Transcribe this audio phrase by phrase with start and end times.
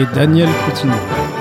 [0.00, 1.37] Et Daniel Coutinho.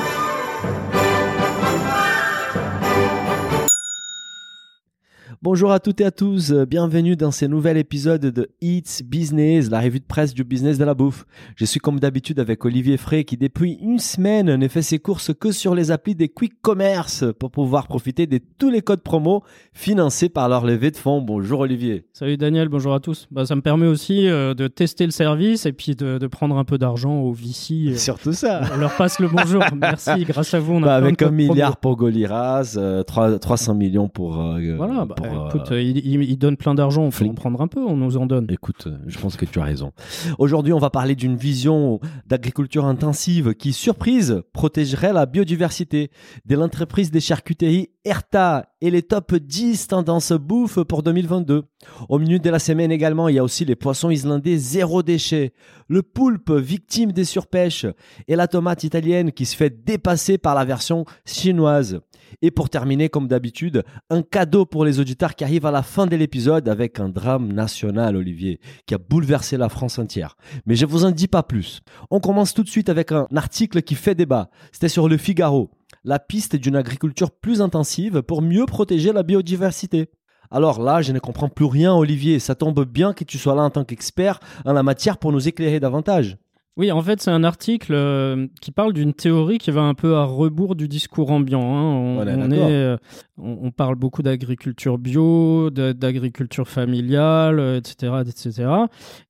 [5.50, 9.70] Bonjour à toutes et à tous, euh, bienvenue dans ce nouvel épisode de It's Business,
[9.70, 11.26] la revue de presse du business de la bouffe.
[11.56, 15.32] Je suis comme d'habitude avec Olivier Frey qui depuis une semaine ne fait ses courses
[15.34, 19.42] que sur les applis des Quick Commerce pour pouvoir profiter de tous les codes promo
[19.72, 21.22] financés par leur levée de fonds.
[21.22, 22.04] Bonjour Olivier.
[22.12, 23.26] Salut Daniel, bonjour à tous.
[23.32, 26.58] Bah, ça me permet aussi euh, de tester le service et puis de, de prendre
[26.58, 27.88] un peu d'argent au VC.
[27.88, 28.64] euh, Surtout ça.
[28.74, 29.64] on leur passe le bonjour.
[29.78, 30.74] Merci, grâce à vous.
[30.74, 31.38] On a Bah, avec un promo.
[31.38, 34.42] milliard pour Goliras, euh, trois- 300 millions pour...
[34.44, 37.32] euh, Voilà, bah, pour, écoute, euh, il, il- donne plein d'argent, on Flink.
[37.32, 38.48] en prendre un peu, on nous en donne.
[38.50, 39.92] Écoute, je pense que tu as raison.
[40.38, 46.12] Aujourd'hui, on va parler d'une vision d'agriculture intensive qui, surprise, protégerait la biodiversité.
[46.46, 51.64] De l'entreprise des charcuteries Erta et les top 10 tendances bouffe pour 2022.
[52.08, 55.54] Au milieu de la semaine également, il y a aussi les poissons islandais zéro déchet,
[55.90, 57.86] le poulpe victime des surpêches
[58.28, 62.00] et la tomate italienne qui se fait dépasser par la version chinoise.
[62.42, 66.08] Et pour terminer, comme d'habitude, un cadeau pour les auditeurs qui arrivent à la fin
[66.08, 70.38] de l'épisode avec un drame national, Olivier, qui a bouleversé la France entière.
[70.66, 71.82] Mais je vous en dis pas plus.
[72.12, 74.50] On commence tout de suite avec un article qui fait débat.
[74.72, 75.72] C'était sur le Figaro.
[76.04, 80.10] La piste d'une agriculture plus intensive pour mieux protéger la biodiversité.
[80.50, 82.40] Alors là, je ne comprends plus rien, Olivier.
[82.40, 85.48] Ça tombe bien que tu sois là en tant qu'expert en la matière pour nous
[85.48, 86.38] éclairer davantage.
[86.78, 90.16] Oui, en fait, c'est un article euh, qui parle d'une théorie qui va un peu
[90.16, 91.62] à rebours du discours ambiant.
[91.76, 91.82] hein.
[91.84, 92.68] On, On est on d'accord.
[92.70, 92.98] euh,
[93.40, 98.70] on- on parle beaucoup d'agriculture bio, d'agriculture familiale, euh, etc., etc.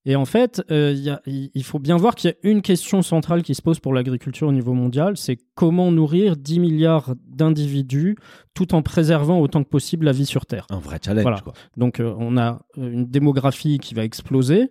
[0.05, 2.35] Et en fait, euh, il y a- il il faut bien voir qu'il y a
[2.49, 6.59] une question centrale qui se pose pour l'agriculture au niveau mondial, c'est comment nourrir 10
[6.59, 8.17] milliards d'individus
[8.53, 10.65] tout en préservant autant que possible la vie sur Terre.
[10.69, 11.39] Un vrai challenge, Voilà.
[11.39, 11.53] quoi.
[11.77, 14.69] Donc on a une démographie qui va exploser.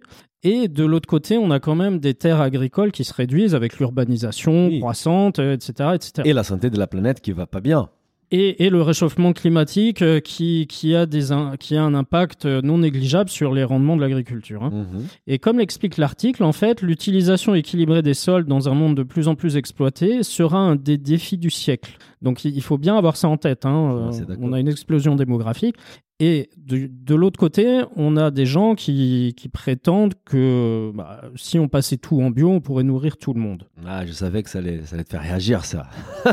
[0.48, 3.78] Et de l'autre côté, on a quand même des terres agricoles qui se réduisent avec
[3.78, 4.78] l'urbanisation Oui.
[4.80, 6.12] croissante, euh, etc., etc.
[6.24, 7.88] Et la santé de la planète qui va pas bien.
[8.32, 11.26] Et, et le réchauffement climatique euh, qui, qui, a des,
[11.60, 14.64] qui a un impact euh, non négligeable sur les rendements de l'agriculture.
[14.64, 14.70] hein.
[14.72, 15.04] Mhm.
[15.28, 19.28] Et comme l'explique l'article, en fait, l'utilisation équilibrée des sols dans un monde de plus
[19.28, 21.98] en plus exploité sera un des défis du siècle.
[22.20, 23.64] Donc il faut bien avoir ça en tête.
[23.64, 24.10] hein.
[24.40, 25.76] On a une explosion démographique.
[26.18, 31.58] Et de, de l'autre côté, on a des gens qui, qui prétendent que bah, si
[31.58, 33.64] on passait tout en bio, on pourrait nourrir tout le monde.
[33.86, 35.90] Ah, je savais que ça allait, ça allait te faire réagir, ça.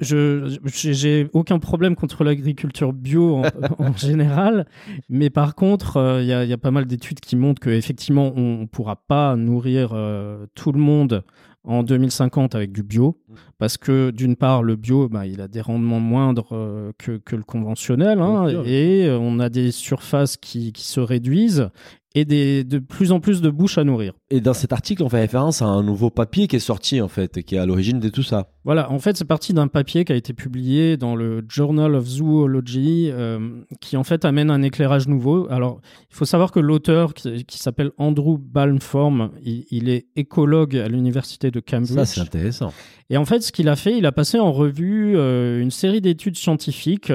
[0.00, 3.42] je j'ai- aucun problème contre l'agriculture bio en,
[3.78, 4.66] en général,
[5.08, 7.60] mais par contre, euh, il y, a, il y a pas mal d'études qui montrent
[7.62, 11.22] qu'effectivement, on ne pourra pas nourrir euh, tout le monde
[11.64, 13.16] en 2050 avec du bio,
[13.58, 17.36] parce que d'une part, le bio, bah, il a des rendements moindres euh, que, que
[17.36, 21.70] le conventionnel, hein, et euh, on a des surfaces qui, qui se réduisent
[22.14, 24.12] et des, de plus en plus de bouches à nourrir.
[24.30, 27.08] Et dans cet article, on fait référence à un nouveau papier qui est sorti, en
[27.08, 28.48] fait, et qui est à l'origine de tout ça.
[28.64, 32.06] Voilà, en fait, c'est parti d'un papier qui a été publié dans le Journal of
[32.06, 35.46] Zoology, euh, qui en fait amène un éclairage nouveau.
[35.50, 35.80] Alors,
[36.10, 40.88] il faut savoir que l'auteur, qui, qui s'appelle Andrew Balmform, il, il est écologue à
[40.88, 42.04] l'université de Ça, Cambridge.
[42.06, 42.72] c'est intéressant.
[43.10, 46.00] Et en fait, ce qu'il a fait, il a passé en revue euh, une série
[46.00, 47.12] d'études scientifiques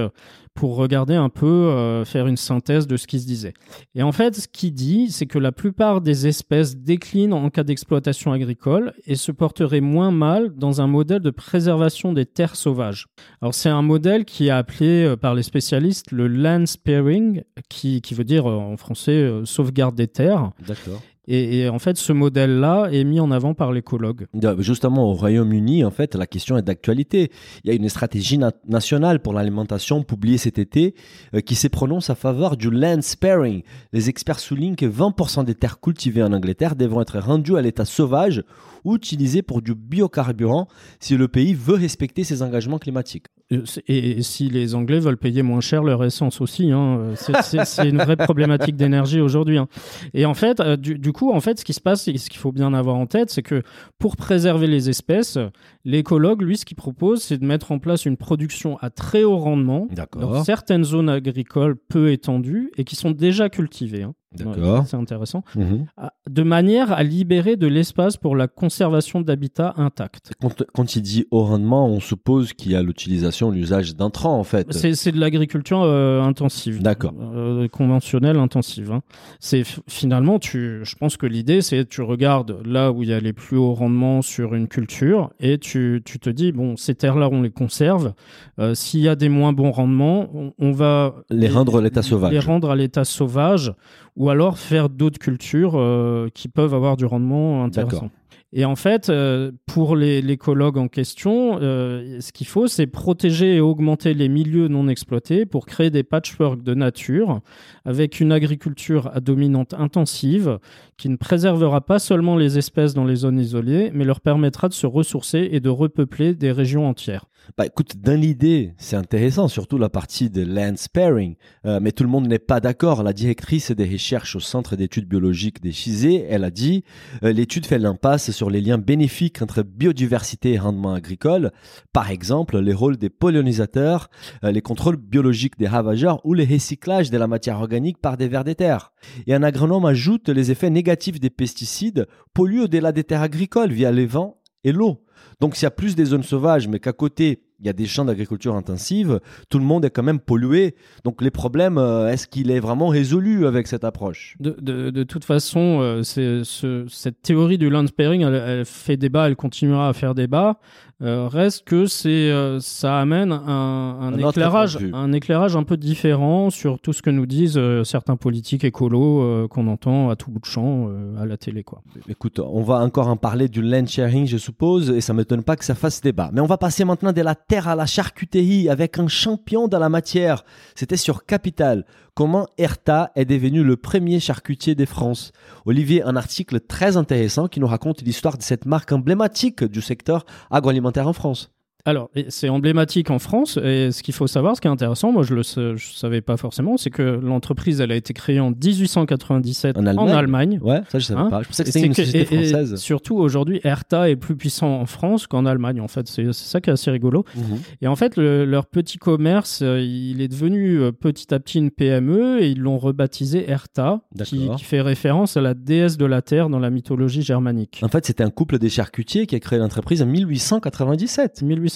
[0.57, 3.53] pour regarder un peu, euh, faire une synthèse de ce qui se disait.
[3.93, 7.63] Et en fait, ce qu'il dit, c'est que la plupart des espèces déclinent en cas
[7.63, 13.05] d'exploitation agricole et se porteraient moins mal dans un modèle de préservation des terres sauvages.
[13.39, 18.01] Alors, c'est un modèle qui est appelé euh, par les spécialistes le land sparing, qui,
[18.15, 20.53] veut dire euh, en français sauvegarde des terres.
[20.67, 21.03] D'accord.
[21.29, 24.27] Et, en fait, ce modèle-là est mis en avant par l'écologue.
[24.59, 27.31] Justement, au Royaume-Uni, en fait, la question est d'actualité.
[27.63, 30.95] Il y a une stratégie na- nationale pour l'alimentation publiée cet été
[31.35, 33.63] euh, qui se prononce à faveur du land sparing.
[33.91, 37.83] Les experts soulignent que 20% des terres cultivées en Angleterre devront être rendues à l'état
[37.85, 38.43] sauvage
[38.87, 40.67] ou utilisées pour du biocarburant
[40.99, 43.25] si le pays veut respecter ses engagements climatiques.
[43.51, 47.87] Euh, Et, si les Anglais veulent payer moins cher leur essence aussi, hein, euh, c'est-
[47.89, 49.57] une vraie problématique d'énergie aujourd'hui.
[49.57, 49.67] hein.
[50.13, 52.39] Et en fait, euh, du, du coup, en fait, ce qui se passe, ce qu'il
[52.39, 53.61] faut bien avoir en tête, c'est que
[53.99, 55.37] pour préserver les espèces,
[55.85, 59.37] l'écologue, lui, ce qu'il propose, c'est de mettre en place une production à très haut
[59.37, 59.87] rendement
[60.19, 64.03] dans certaines zones agricoles peu étendues et qui sont déjà cultivées.
[64.03, 64.13] hein.
[64.35, 64.83] D'accord.
[64.87, 65.43] C'est intéressant.
[65.55, 65.85] Mhm.
[65.95, 70.31] Ah, De manière à libérer de l'espace pour la conservation d'habitats intacts.
[70.41, 74.43] Quand, quand il dit haut rendement, on suppose qu'il y a l'utilisation, l'usage d'intrants en
[74.43, 74.71] fait.
[74.73, 76.81] C'est de l'agriculture euh, intensive.
[76.81, 77.13] D'accord.
[77.19, 78.91] Euh, conventionnelle intensive.
[78.91, 79.01] hein.
[79.39, 83.19] C'est finalement, tu, je pense que l'idée, c'est tu regardes là où il y a
[83.21, 87.29] les plus hauts rendements sur une culture et tu, tu te dis bon, ces terres-là,
[87.31, 88.13] on les conserve.
[88.59, 92.01] Euh, S'il y a des moins bons rendements, on, on va Les rendre à l'état
[92.01, 92.31] sauvage.
[92.33, 93.73] Les rendre à l'état sauvage,
[94.17, 98.09] ou alors faire d'autres cultures euh, qui peuvent avoir du rendement intéressant.
[98.53, 103.55] Et en fait, euh, pour les- l'écologue en question, euh, ce qu'il faut, c'est protéger
[103.57, 107.41] et augmenter les milieux non exploités pour créer des patchworks de nature
[107.83, 110.59] avec une agriculture à dominante intensive
[110.95, 114.73] qui ne préservera pas seulement les espèces dans les zones isolées, mais leur permettra de
[114.73, 117.25] se ressourcer et de repeupler des régions entières.
[117.55, 121.35] Bah écoute, dans l'idée, c'est intéressant, surtout la partie de land sparing,
[121.65, 123.03] Euh, mais tout le monde n'est pas d'accord.
[123.03, 126.83] La directrice des recherches au Centre d'études biologiques des Chizé, elle a dit,
[127.23, 131.51] euh, l'étude fait l'impasse sur les liens bénéfiques entre biodiversité et rendement agricole,
[131.93, 134.09] par exemple les rôles des pollinisateurs,
[134.43, 138.27] euh, les contrôles biologiques des ravageurs ou le recyclage de la matière organique par des
[138.27, 138.91] vers des terres.
[139.25, 143.91] Et un agronome ajoute les effets négatifs des pesticides polluent au-delà des terres agricoles via
[143.91, 145.03] les vents et l'eau.
[145.39, 147.85] Donc s'il y a plus des zones sauvages, mais qu'à côté, il y a des
[147.85, 149.19] champs d'agriculture intensive,
[149.49, 150.75] tout le monde est quand même pollué.
[151.03, 154.35] Donc les problèmes, euh, est-ce qu'il est vraiment résolu avec cette approche?
[154.39, 159.93] De, toute façon, euh, cette théorie du land sparing, elle fait débat, elle continuera à
[159.93, 160.59] faire débat.
[161.03, 166.49] Euh, reste que c'est, euh, ça amène un, un éclairage, un éclairage un peu différent
[166.49, 170.39] sur tout ce que nous disent euh, certains politiques écolos qu'on entend à tout bout
[170.39, 170.89] de champ
[171.19, 171.83] à la télé, quoi.
[172.09, 175.43] Écoute, on va encore en parler du land sharing, je suppose, et ça ne m'étonne
[175.43, 176.31] pas que ça fasse débat.
[176.33, 179.79] Mais on va passer maintenant de la terre à la charcuterie avec un champion dans
[179.79, 180.43] la matière.
[180.73, 181.85] C'était sur Capital.
[182.17, 185.31] Comment Erta est devenu le premier charcutier de France?
[185.67, 190.25] Olivier, un article très intéressant qui nous raconte l'histoire de cette marque emblématique du secteur
[190.49, 191.51] agroalimentaire en France.
[191.85, 195.23] Alors, c'est emblématique en France, et ce qu'il faut savoir, ce qui est intéressant, moi
[195.23, 198.51] je le sais- je savais pas forcément, c'est que l'entreprise, elle a été créée en
[198.51, 200.09] 1897 En Allemagne.
[200.09, 200.59] Allemagne.
[200.61, 201.43] Ouais, ça je savais Hein pas.
[201.43, 202.75] Je pensais que c'était une que- société et- et française.
[202.75, 205.79] surtout aujourd'hui, Herta est plus puissant en France qu'en Allemagne.
[205.79, 207.23] En fait, c'est ça qui est assez rigolo.
[207.35, 207.59] Mhm.
[207.81, 211.57] Et en fait, le- leur petit commerce, euh, il est devenu euh, petit à petit
[211.59, 216.05] une PME et ils l'ont rebaptisé Herta, qui, qui fait référence à la déesse de
[216.05, 217.79] la terre dans la mythologie germanique.
[217.83, 221.41] En fait, c'était un couple des charcutiers qui a créé l'entreprise en 1897.
[221.43, 221.66] 1897,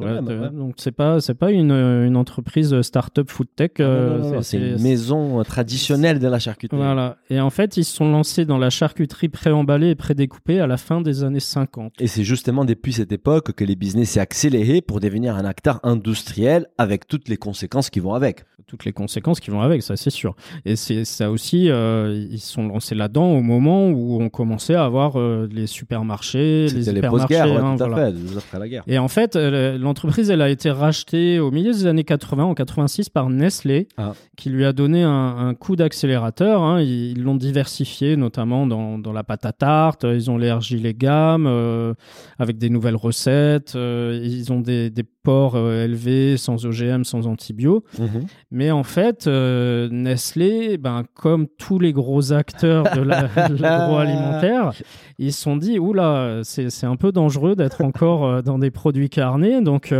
[0.00, 0.06] ouais.
[0.06, 0.50] Ouais, bah Euh, ouais.
[0.56, 3.70] Donc c'est pas c'est pas une, une entreprise start-up food tech.
[3.78, 6.78] Ah euh, c'est- une maison euh, traditionnelle de la charcuterie.
[6.78, 7.16] Voilà.
[7.30, 10.76] Et en fait, ils se sont lancés dans la charcuterie préemballée et prédécoupée à la
[10.76, 11.92] fin des années 50.
[12.00, 15.80] Et c'est justement depuis cette époque que les business s'est accéléré pour devenir un acteur
[15.82, 18.44] industriel avec toutes les conséquences qui vont avec.
[18.68, 20.34] toutes les conséquences qui vont avec, ça c'est sûr.
[20.64, 24.74] Et c'est ça aussi, euh, ils se sont lancés là-dedans au moment où on commençait
[24.74, 27.26] à avoir euh, les supermarchés, les C'était les hypermarchés.
[27.36, 28.10] post-guerres, ouais, hein, tout à voilà.
[28.12, 28.82] fait, après la guerre.
[28.88, 32.54] Et en fait, euh, l'entreprise, elle a été rachetée au milieu des années 80, en
[32.54, 34.12] 86, par Nestlé, Ah.
[34.36, 36.62] qui lui a donné un, un coup d'accélérateur.
[36.62, 36.80] hein.
[36.80, 40.04] Ils ils l'ont diversifié, notamment dans, dans la pâte à tarte.
[40.04, 41.94] Ils ont élargi les gammes euh,
[42.38, 43.74] avec des nouvelles recettes.
[43.76, 47.82] euh, ils ont des, des porcs euh, sans OGM, sans antibio.
[47.98, 48.26] Mhm.
[48.52, 53.28] Mais en fait, euh, Nestlé, ben, comme tous les gros acteurs de la-
[53.60, 54.72] l'agroalimentaire,
[55.18, 58.70] ils se sont dit, oula, c'est c'est un peu dangereux d'être encore euh, dans des
[58.70, 59.92] produits carnés, donc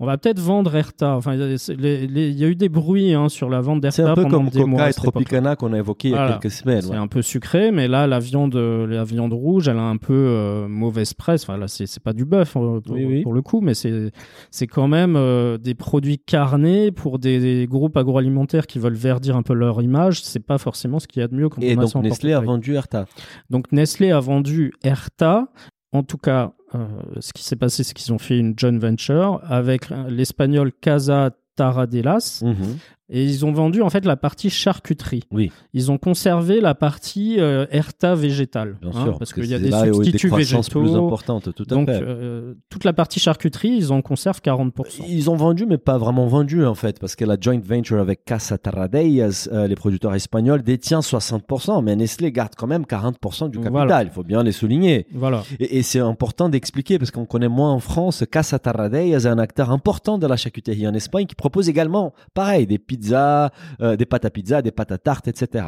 [0.00, 1.16] on va peut-être vendre Erta.
[1.16, 4.14] Enfin, il y a- c'est- eu des bruits hein, sur la vente C'est d'Erta un
[4.14, 4.78] peu pendant comme des mois.
[4.80, 4.92] Coca à et.
[4.94, 6.82] Tropicana qu'on a évoqué il y a quelques semaines.
[6.82, 6.96] C'est ouais.
[6.96, 10.66] un peu sucré, mais là, la viande, la viande rouge, elle a un peu euh,
[10.68, 11.44] mauvaise presse.
[11.44, 13.22] Enfin, là, c'est c'est pas du bœuf euh, pour, Oui, oui.
[13.22, 17.66] pour le coup, mais c'est c'est quand même euh, des produits carnés pour des, des
[17.66, 20.22] groupes agroalimentaires qui veulent verdir un peu leur image.
[20.22, 22.40] C'est pas forcément ce qu'il y a de mieux quand Et on donc Nestlé a
[22.40, 23.04] vendu Erta.
[23.50, 25.48] Donc Nestlé a vendu Erta.
[25.92, 26.86] En tout cas, euh,
[27.20, 31.30] ce qui s'est passé, c'est qu'ils ont fait une joint venture avec euh, l'espagnol Casa
[31.56, 32.78] Taradelas Mhm.
[33.10, 35.24] Et ils ont vendu en fait la partie charcuterie.
[35.30, 35.52] Oui.
[35.74, 38.76] Ils ont conservé la partie euh, Erta végétale.
[38.80, 41.04] Bien hein, sûr, parce qu'il y a des a des substituts croissances plus végétaux.
[41.06, 42.00] importantes, tout à Donc fait.
[42.02, 45.04] euh, toute la partie charcuterie, ils en conservent 40%.
[45.08, 48.24] Ils ont vendu, mais pas vraiment vendu en fait, parce que la joint venture avec
[48.24, 53.58] Casa Tarradellas, euh, les producteurs espagnols, détient 60%, mais Nestlé garde quand même 40% du
[53.58, 53.72] capital.
[53.72, 54.02] Voilà.
[54.02, 55.06] Il faut bien les souligner.
[55.12, 55.42] Voilà.
[55.60, 59.38] Et, et c'est important d'expliquer, parce qu'on connaît moins en France, Casa Tarradellas est un
[59.38, 64.06] acteur important de la charcuterie en Espagne qui propose également, pareil, des pizzas, euh, des
[64.06, 65.66] pâtes à pizza, des pâtes à tarte, etc.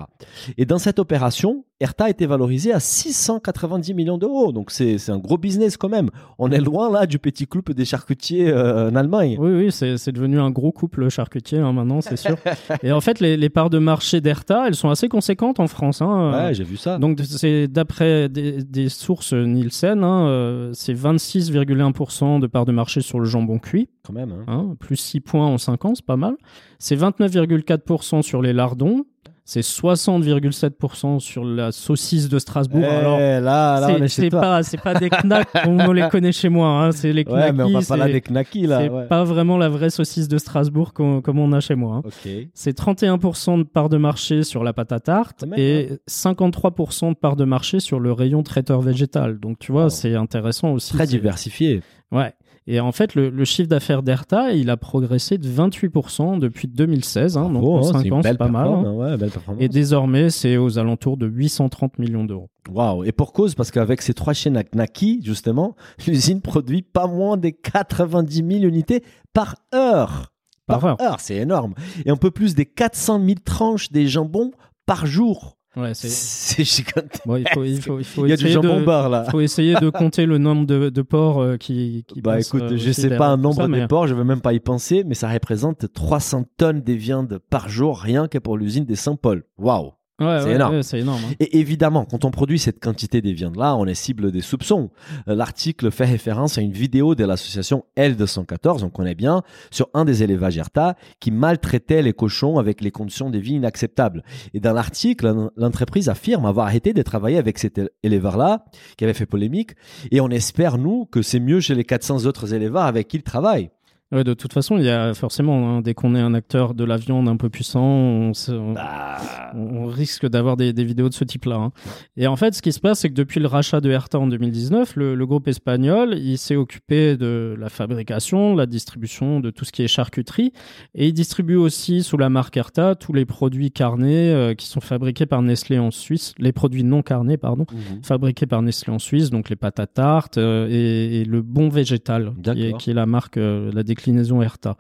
[0.57, 4.51] Et dans cette opération, Erta a été valorisé à 690 millions d'euros.
[4.53, 6.09] Donc c'est c'est un gros business quand même.
[6.39, 9.37] On est loin là du petit club des charcutiers euh, en Allemagne.
[9.39, 12.37] Oui, oui, c'est devenu un gros couple charcutier hein, maintenant, c'est sûr.
[12.83, 16.01] Et en fait, les, les parts de marché d'Erta, elles sont assez conséquentes en France.
[16.01, 16.33] Hein.
[16.47, 16.99] Ouais, j'ai vu ça.
[16.99, 23.01] Donc c'est d'après des, des sources Nielsen, hein, euh, c'est 26,1% de part de marché
[23.03, 24.33] sur le jambon cuit, quand même.
[24.47, 26.37] hein, plus 6 points en 5 ans, c'est pas mal.
[26.79, 29.05] C'est 29,4% sur les lardons,
[29.49, 32.81] c'est 60,7% sur la saucisse de Strasbourg.
[32.83, 33.41] Eh, Alors là,
[33.81, 37.13] là, on c'est pas c'est pas des knacks on les connaît chez moi, hein, c'est
[37.13, 37.53] les Ouais, knackis.
[37.57, 38.81] mais on va pas là des knackis là.
[38.81, 39.07] c'est ouais.
[39.07, 42.03] pas vraiment la vraie saucisse de Strasbourg comme on a chez moi.
[42.05, 42.11] hein.
[42.55, 47.15] C'est 31% de part de marché sur la pâte à tarte même, et 53% de
[47.15, 49.39] part de marché sur le rayon traiteur végétal.
[49.39, 50.93] Donc tu vois, c'est intéressant aussi.
[50.93, 51.83] Très diversifié.
[52.13, 52.33] Ouais.
[52.69, 57.37] Et en fait, le, le chiffre d'affaires d'Erta, il a progressé de 28% depuis 2016.
[57.37, 58.67] Hein, donc en hein, 5 c'est ans, c'est pas mal.
[58.67, 58.93] hein.
[58.93, 59.31] ouais, belle.
[59.61, 62.51] Et désormais, c'est aux alentours de 830 millions d'euros.
[62.69, 63.05] Waouh.
[63.05, 67.37] Et pour cause, parce qu'avec ces trois chaînes à Knaki, justement, l'usine produit pas moins
[67.37, 70.33] de 90 000 unités par heure.
[70.67, 71.21] Par heure.
[71.21, 71.75] c'est énorme.
[72.05, 74.51] Et un peu plus des 400 000 tranches des jambons
[74.87, 75.56] par jour.
[75.77, 76.65] Ouais, c'est.
[76.65, 77.27] Gigantesque.
[77.27, 79.09] Bon, il faut, il faut, il faut Il y a du essayer jambon de- beurre
[79.11, 79.25] là.
[79.31, 82.77] faut essayer de compter le nombre de, de porcs euh, qui, qui Bah écoute, euh,
[82.79, 85.05] je sais pas un nombre ça, des mais- porcs, je veux même pas y penser,
[85.05, 89.45] mais ça représente 300 tonnes de viande par jour, rien que pour l'usine des Saint-Paul.
[89.59, 89.93] Waouh.
[90.19, 90.75] Ouais, C'est ouais, énorme.
[90.77, 91.21] ouais, c'est énorme.
[91.31, 91.35] hein.
[91.41, 94.89] Et évidemment, quand on produit cette quantité de viande-là, on est cible des soupçons.
[95.29, 100.07] Euh, L'article fait référence à une vidéo de l'association L214, on connaît bien, sur un
[100.07, 104.23] des élevages ERTA qui maltraitait les cochons avec les conditions de vie inacceptables.
[104.55, 108.65] Et dans l'article, l'en- l'entreprise affirme avoir arrêté de travailler avec cet éle- éleveur-là,
[108.97, 109.73] qui avait fait polémique,
[110.11, 113.23] et on espère, nous, que c'est mieux chez les 400 autres éleveurs avec qui il
[113.23, 113.71] travaille.
[114.13, 116.85] Ouais, de toute façon, il y a forcément, hein, dès qu'on est un acteur de
[116.85, 119.17] la viande un peu puissant, on, se- on- Bah,
[119.55, 121.57] on- risque d'avoir des, des vidéos de ce type-là.
[121.57, 121.73] hein.
[122.17, 124.29] Et en fait, ce qui se passe, c'est que depuis le rachat de Herta en
[124.29, 129.65] 2019, le, le groupe espagnol, il s'est occupé de la fabrication, la distribution de tout
[129.65, 130.53] ce qui est charcuterie,
[130.95, 134.81] et il distribue aussi sous la marque Herta tous les produits carnés euh, qui sont
[134.81, 137.67] fabriqués par Nestlé en Suisse, les produits non carnés, pardon,
[138.05, 141.69] fabriqués par Nestlé en Suisse, donc les pâtes à tarte euh, et, et le bon
[141.71, 142.79] végétal, qui est, D'accord.
[142.79, 144.77] qui est la marque, euh, la déclinaison Herta.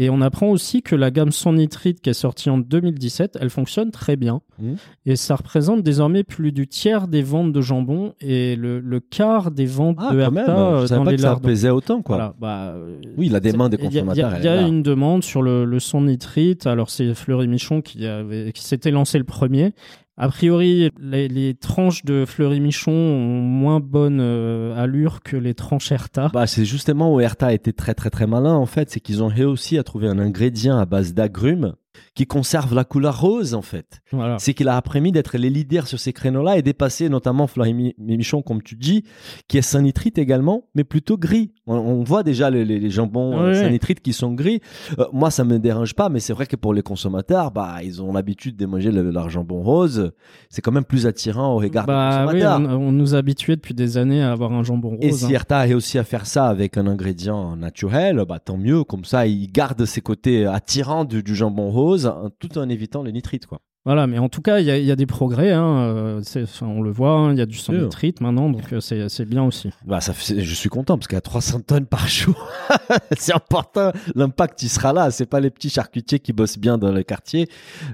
[0.00, 3.50] Et on apprend aussi que la gamme sans nitrite qui est sortie en 2017, elle
[3.50, 4.42] fonctionne très bien.
[4.60, 4.76] Mhm.
[5.06, 9.50] Et ça représente désormais plus du tiers des ventes de jambon et le, le quart
[9.50, 12.16] des ventes Ah, de Herta euh, dans pas les que ça pesait autant, quoi.
[12.16, 12.76] Voilà, bah,
[13.16, 15.64] Oui, la demande des il y a- consommateurs, Il y a, une demande sur le,
[15.64, 16.66] le son nitrite.
[16.68, 19.72] Alors, c'est Fleury Michon qui, avait, qui s'était lancé le premier.
[20.20, 25.92] A priori, les, tranches de Fleury Michon ont moins bonne euh, allure que les tranches
[25.92, 26.28] Herta.
[26.34, 29.22] Bah, c'est justement où Erta a été très très très malin en fait, c'est qu'ils
[29.22, 31.74] ont réussi à trouver un ingrédient à base d'agrumes
[32.18, 34.00] qui conserve la couleur rose en fait.
[34.10, 34.38] Voilà.
[34.40, 38.42] C'est qu'il a après-mis d'être les leaders sur ces créneaux-là et dépasser notamment Mi- Michon
[38.42, 39.04] comme tu dis,
[39.46, 41.52] qui est sans nitrite également, mais plutôt gris.
[41.68, 43.54] On, on voit déjà les, les- les jambons euh, Ouais.
[43.62, 44.60] sans nitrite qui sont gris.
[44.98, 48.02] Euh, moi ça me dérange pas, mais c'est vrai que pour les consommateurs, bah ils
[48.02, 50.10] ont l'habitude de manger le- leur jambon rose.
[50.50, 52.80] C'est quand même plus attirant au regard Bah des oui, consommateurs.
[52.80, 54.98] on, on nous a habitués depuis des années à avoir un jambon rose.
[55.02, 55.12] Et hein.
[55.28, 58.82] si Erta a réussi à faire ça avec un ingrédient naturel, bah tant mieux.
[58.82, 62.07] Comme ça, il garde ses côtés attirants du, du jambon rose,
[62.38, 63.60] tout en évitant les nitrites, quoi.
[63.88, 65.50] Voilà, mais en tout cas, il y, a- il y a des progrès.
[65.50, 66.22] Hein, euh,
[66.60, 67.72] on le voit, hein, il y a du Sûr.
[67.72, 69.70] nitrite maintenant, donc euh, c'est bien aussi.
[69.86, 72.50] Bah, ça je suis content parce qu'à 300 tonnes par jour,
[73.16, 73.92] c'est important.
[74.14, 75.10] L'impact, il sera là.
[75.10, 77.48] C'est pas les petits charcutiers qui bossent bien dans le quartier,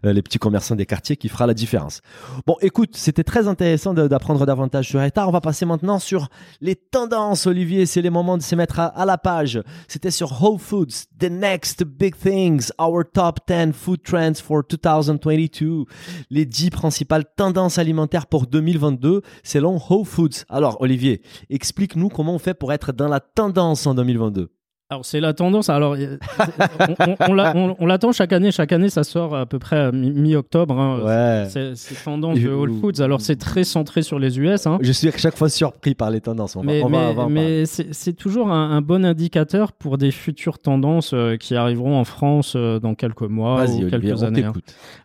[0.05, 2.01] euh, les petits commerçants des quartiers qui fera la différence.
[2.45, 5.29] Bon, écoute, c'était très intéressant d'apprendre davantage sur Erta.
[5.29, 6.27] On va passer maintenant sur
[6.61, 7.87] les tendances, Olivier.
[7.87, 9.63] C'est les moments de se mettre à, à la page.
[9.87, 15.84] C'était sur Whole Foods, The Next Big Things, Our Top 10 Food Trends for 2022.
[16.31, 20.45] Les 10 principales tendances alimentaires pour 2022 selon Whole Foods.
[20.49, 24.51] Alors, Olivier, explique-nous comment on fait pour être dans la tendance en 2022.
[24.95, 25.69] Alors c'est la tendance.
[25.71, 28.53] Alors on, on- on l'a- on- on l'attend chaque année.
[28.53, 30.79] Chaque année, ça sort à peu près mi-octobre.
[30.79, 31.01] hein.
[31.05, 31.49] Ouais.
[31.75, 33.01] C'est tendance de Whole Foods.
[33.03, 34.67] Alors c'est très centré sur les US.
[34.69, 34.79] Hein.
[34.83, 36.55] Je suis à chaque fois surpris par les tendances.
[36.55, 37.35] On va, Mais, on va- mais- on va en parler.
[37.35, 42.05] mais c'est toujours un, un bon indicateur pour des futures tendances euh, qui arriveront en
[42.05, 44.45] France euh, dans quelques mois ou quelques on années.
[44.45, 44.53] hein.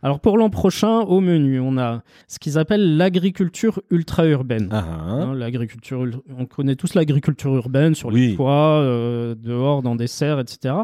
[0.03, 4.69] Alors pour l'an prochain, au menu, on a ce qu'ils appellent l'agriculture ultra-urbaine.
[4.71, 5.09] Ah, ah.
[5.09, 8.29] Hein, l'agriculture, ul- on connaît tous l'agriculture urbaine sur Oui.
[8.29, 10.75] les toits, euh, dehors, dans des serres, etc.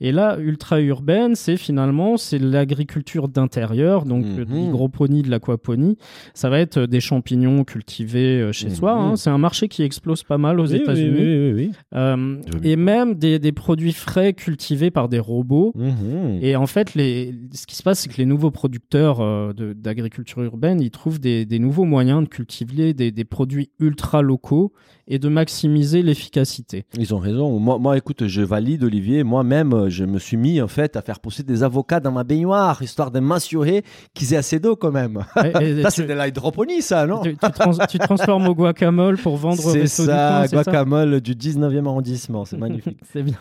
[0.00, 4.38] Et là, ultra-urbaine, c'est finalement c'est l'agriculture d'intérieur, donc Mhm.
[4.40, 5.96] euh, de l'hydroponie, de l'aquaponie.
[6.34, 8.74] Ça va être des champignons cultivés euh, chez Mhm.
[8.74, 8.92] soi.
[8.94, 9.16] hein.
[9.16, 11.18] C'est un marché qui explose pas mal aux Oui, États-Unis.
[11.18, 11.70] oui, oui.
[11.94, 15.72] Euh, et même des, des produits frais cultivés par des robots.
[15.74, 16.38] Mhm.
[16.42, 20.42] Et en fait, les, ce qui se passe, c'est que les nouveaux producteurs euh, d'agriculture
[20.42, 24.72] urbaine, ils trouvent des, des nouveaux moyens de cultiver des, des produits ultra locaux
[25.06, 26.84] et de maximiser l'efficacité.
[26.98, 27.58] Ils ont raison.
[27.58, 29.24] Moi, moi, écoute, je valide, Olivier.
[29.24, 32.24] Moi-même, euh, je me suis mis, en fait, à faire pousser des avocats dans ma
[32.24, 33.82] baignoire, histoire de m'assurer
[34.14, 35.24] qu'ils aient assez d'eau, quand même.
[35.44, 39.16] Et- et ça, c'est de l'hydroponie, ça, non tu, tu trans- tu transformes au guacamole
[39.18, 42.44] pour vendre au C'est resto du ça, coin, ça guacamole du 19e arrondissement.
[42.44, 42.98] C'est magnifique.
[43.12, 43.38] C'est bien.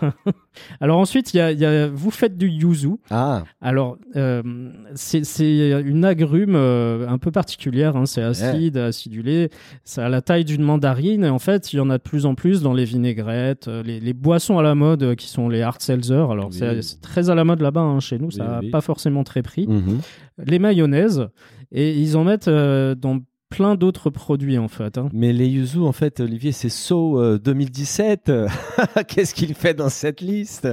[0.81, 2.91] Alors ensuite, y a, y a- vous faites du yuzu.
[3.11, 4.41] ah, Alors, euh,
[4.95, 5.21] c'est
[5.81, 9.49] une agrume euh, un peu particulière, hein, c'est acide, acidulé,
[9.83, 12.25] c'est à la taille d'une mandarine, et en fait, il y en a de plus
[12.25, 15.61] en plus dans les vinaigrettes, les, les boissons à la mode euh, qui sont les
[15.61, 16.57] hard seltzer, alors Oui.
[16.81, 18.69] c'est très à la mode là-bas, hein, chez nous, ça n'a oui.
[18.69, 19.67] pas forcément très pris.
[19.67, 19.99] mhm.
[20.45, 21.27] Les mayonnaises,
[21.73, 23.19] et ils en mettent euh, dans
[23.49, 24.97] plein d'autres produits, en fait.
[24.97, 25.09] hein.
[25.13, 28.31] mais les yuzu, en fait, Olivier, c'est So euh, 2017.
[29.07, 30.67] Qu'est-ce qu'il fait dans cette liste?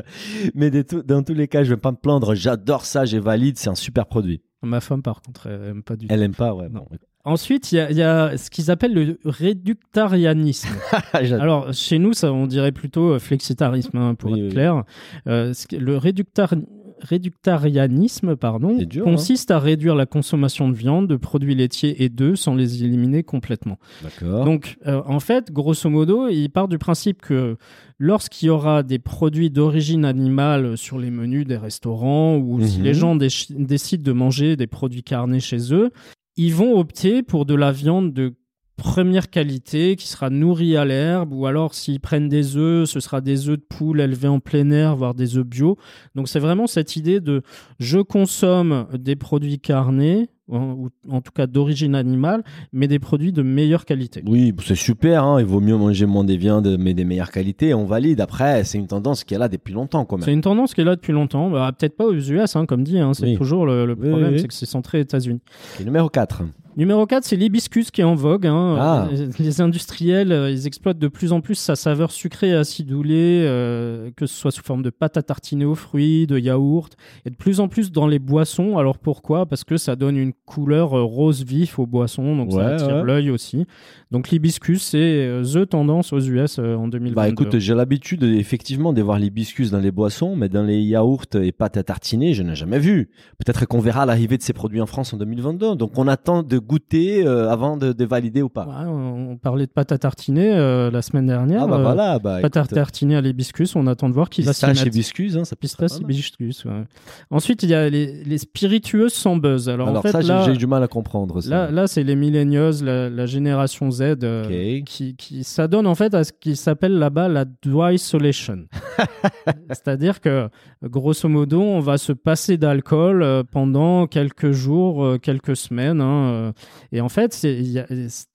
[0.55, 2.35] Mais dans tous les cas, je vais pas me plaindre.
[2.35, 3.59] J'adore ça, j'ai valide.
[3.59, 4.43] C'est un super produit.
[4.63, 6.13] Ma femme, par contre, elle aime pas du tout.
[6.15, 6.69] Elle aime pas, ouais.
[6.69, 6.87] Non.
[6.91, 6.97] bon.
[7.25, 10.69] Ensuite, il y a, il y a ce qu'ils appellent le réductarianisme.
[11.23, 11.43] J'adore.
[11.43, 14.51] Alors, chez nous, ça, on dirait plutôt euh, flexitarisme, hein, pour Oui, être oui.
[14.53, 14.85] clair.
[15.27, 16.55] Euh, le réductar-
[17.01, 22.39] réductarianisme pardon, dur, consiste à réduire la consommation de viande, de produits laitiers et d'œufs
[22.39, 23.79] sans les éliminer complètement.
[24.23, 27.57] Donc, euh, en fait, grosso modo, il part du principe que
[27.99, 32.85] lorsqu'il y aura des produits d'origine animale sur les menus des restaurants ou si Mhm.
[32.85, 35.91] les gens déch- décident de manger des produits carnés chez eux,
[36.37, 38.35] ils vont opter pour de la viande de
[38.77, 43.21] première qualité qui sera nourrie à l'herbe ou alors s'ils prennent des œufs, ce sera
[43.21, 45.79] des œufs de poule élevés en plein air, voire des œufs bio.
[46.15, 47.43] Donc c'est vraiment cette idée de
[47.79, 53.43] je consomme des produits carnés ou en tout cas d'origine animale, mais des produits de
[53.43, 54.23] meilleure qualité.
[54.27, 55.25] Oui, c'est super.
[55.25, 55.41] hein.
[55.41, 57.73] Il vaut mieux manger moins des viandes, mais des meilleures qualités.
[57.75, 58.21] On valide.
[58.21, 60.25] Après, c'est une tendance qui est là depuis longtemps, quand même.
[60.25, 61.51] C'est une tendance qui est là depuis longtemps.
[61.51, 62.99] Bah, Peut-être pas aux US, hein, comme dit.
[62.99, 63.15] hein.
[63.15, 63.37] C'est Oui.
[63.37, 64.39] toujours le, problème, oui, oui.
[64.41, 65.41] c'est que c'est centré États-Unis.
[65.81, 66.43] Et numéro 4.
[66.77, 68.47] Numéro 4, c'est l'hibiscus qui est en vogue.
[68.47, 68.77] hein.
[68.79, 69.09] Ah.
[69.39, 74.11] Les industriels, euh, ils exploitent de plus en plus sa saveur sucrée et acidulée, euh,
[74.17, 77.37] que ce soit sous forme de pâte à tartiner aux fruits, de yaourt, et de
[77.37, 78.77] plus en plus dans les boissons.
[78.77, 79.47] Alors pourquoi?
[79.47, 82.97] Parce que ça donne une couleur euh, rose vif aux boissons, donc Ouais, ça attire
[82.97, 83.05] ouais.
[83.05, 83.67] l'œil aussi.
[84.11, 87.15] Donc l'hibiscus, c'est the tendance aux US en 2022.
[87.15, 91.25] Bah écoute, j'ai l'habitude effectivement de voir l'hibiscus dans les boissons, mais dans les yaourts
[91.35, 93.11] et pâtes à tartiner, je n'ai jamais vu.
[93.39, 95.77] Peut-être qu'on verra l'arrivée de ces produits en France en 2022.
[95.77, 98.65] Donc on attend de goûter euh, avant de, de valider ou pas.
[98.67, 101.63] Ouais, on on parlait de pâte à tartiner euh, la semaine dernière.
[101.63, 104.43] ah bah euh, voilà, bah Pâte à tartiner à l'hibiscus, on attend de voir qui
[104.43, 104.87] va s'y mettre.
[104.87, 106.85] hibiscus, hein, ça Pistache hibiscus, ouais.
[107.31, 109.69] Ensuite, il y a les, les spiritueuses sans buzz.
[109.69, 111.41] Alors, Alors en fait, ça, j'ai- là, j'ai eu du mal à comprendre.
[111.41, 111.49] ça.
[111.51, 114.45] là, là, c'est les millennials, la, la génération Z, euh,
[114.81, 114.85] Ok.
[114.85, 118.67] qui, qui s'adonne en fait à ce qui s'appelle là-bas la dry isolation.
[119.69, 120.49] C'est-à-dire que,
[120.83, 126.01] grosso modo, on va se passer d'alcool pendant quelques jours, quelques semaines.
[126.01, 126.53] hein.
[126.93, 127.85] Et en fait, c'était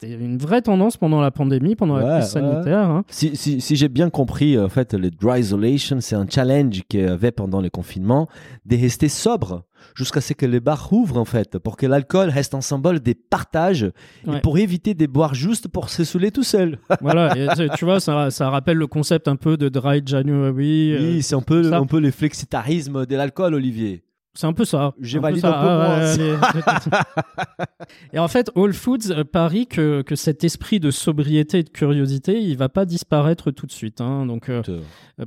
[0.03, 2.41] une vraie tendance pendant la pandémie, pendant la crise ouais.
[2.41, 2.89] sanitaire.
[2.89, 3.03] hein.
[3.09, 7.01] Si, si, si j'ai bien compris, en fait, le dry isolation, c'est un challenge qu'il
[7.01, 8.27] y avait pendant le confinement
[8.65, 9.63] de rester sobre
[9.95, 13.15] jusqu'à ce que les bars ouvrent, en fait, pour que l'alcool reste un symbole des
[13.15, 13.89] partages
[14.27, 14.37] Ouais.
[14.37, 16.79] et pour éviter de boire juste pour se saouler tout seul.
[17.01, 20.91] voilà, et tu- vois, ça, ça rappelle le concept un peu de dry January.
[20.93, 21.77] euh, oui, c'est un peu, ça.
[21.77, 24.03] un peu le flexitarisme de l'alcool, Olivier.
[24.33, 24.93] C'est un peu ça.
[25.01, 25.59] J'ai C'est un peu validé ça.
[25.59, 30.79] un peu Ah, ouais, et en fait, Whole Foods euh, parie que, que cet esprit
[30.79, 34.01] de sobriété et de curiosité, il va pas disparaître tout de suite.
[34.01, 34.25] hein.
[34.25, 34.61] Donc, euh,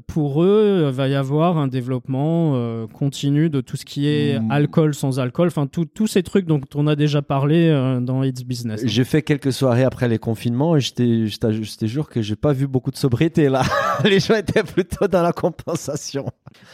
[0.07, 4.39] pour eux, il va y avoir un développement euh, continu de tout ce qui est
[4.39, 4.51] Mm.
[4.51, 8.45] alcool sans alcool, enfin, tous ces trucs dont on a déjà parlé euh, dans It's
[8.45, 8.83] Business.
[8.85, 12.67] J'ai fait quelques soirées après les confinements et je te jure que j'ai pas vu
[12.67, 13.63] beaucoup de sobriété là.
[14.05, 16.27] les gens étaient plutôt dans la compensation.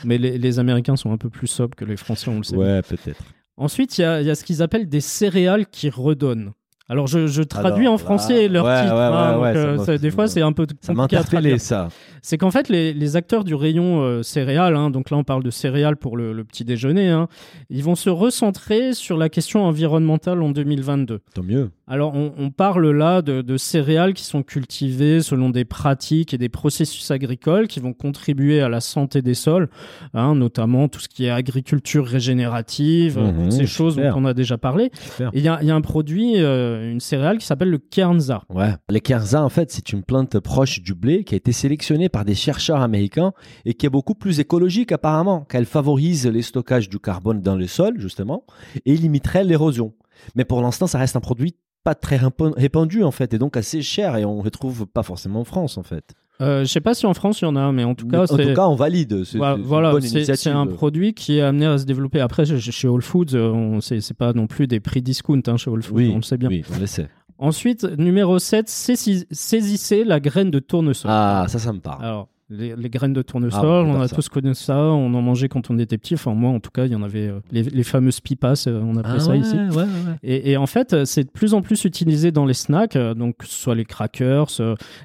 [0.04, 2.56] Mais les, les Américains sont un peu plus sobres que les Français, on le sait.
[2.56, 3.22] Ouais, peut-être.
[3.56, 6.52] Ensuite, il y a, il y a ce qu'ils appellent des céréales qui redonnent.
[6.90, 8.94] Alors, je, je traduis Alors, en français leur ouais, titre.
[8.94, 11.16] ouais, hein, ouais, donc, ouais, ça euh, ça- des fois, c'est un peu Ça compliqué
[11.16, 11.60] à interpellé traduire.
[11.60, 11.88] ça.
[12.22, 15.42] C'est qu'en fait, les, les acteurs du rayon euh, céréales, hein, donc là, on parle
[15.42, 17.28] de céréales pour le, le petit déjeuner, hein,
[17.70, 21.20] ils vont se recentrer sur la question environnementale en 2022.
[21.34, 21.70] Tant mieux.
[21.86, 26.38] Alors, on, on parle là de, de céréales qui sont cultivées selon des pratiques et
[26.38, 29.68] des processus agricoles qui vont contribuer à la santé des sols,
[30.14, 34.14] notamment tout ce qui est agriculture régénérative, Mhm, toutes ces choses super.
[34.14, 34.90] dont on a déjà parlé.
[35.34, 36.46] Il y, a- il y a un produit, euh,
[36.77, 38.42] euh, une céréale qui s'appelle le kernza.
[38.48, 38.74] Ouais.
[38.88, 42.24] Les kerza, en fait, c'est une plante proche du blé qui a été sélectionnée par
[42.24, 43.32] des chercheurs américains
[43.64, 47.66] et qui est beaucoup plus écologique apparemment, qu'elle favorise les stockages du carbone dans le
[47.66, 48.44] sol, justement,
[48.86, 49.94] et limiterait l'érosion.
[50.34, 53.56] Mais pour l'instant, ça reste un produit pas très répan- répandu, en fait, et donc
[53.56, 56.14] assez cher, et on ne le trouve pas forcément en France, en fait.
[56.40, 58.22] Euh, je sais pas si en France il y en a, mais en tout cas,
[58.22, 59.24] en tout cas, on valide.
[59.24, 62.20] C'est Voilà, c'est une voilà, c'est un produit qui est amené à se développer.
[62.20, 65.68] Après, chez- Whole Foods, euh, on- c'est pas non plus des prix discount hein, chez
[65.70, 66.48] Whole Foods, Oui, on le sait bien.
[66.48, 67.08] oui, on le sait.
[67.40, 71.10] Ensuite, numéro 7, saisissez la graine de tournesol.
[71.12, 72.04] Ah, ça, ça me parle.
[72.04, 74.16] Alors, les, les graines de tournesol, Ah, on a ça.
[74.16, 76.14] tous connu ça, on en mangeait quand on était petit.
[76.14, 78.80] Enfin, moi, en tout cas, il y en avait euh, les, les fameuses pipas, euh,
[78.82, 79.54] on appelait Ah ça ouais, ici.
[79.56, 79.84] ouais, ouais.
[80.22, 83.12] Et, et en fait, euh, c'est de plus en plus utilisé dans les snacks, euh,
[83.14, 84.46] donc que ce soit les crackers.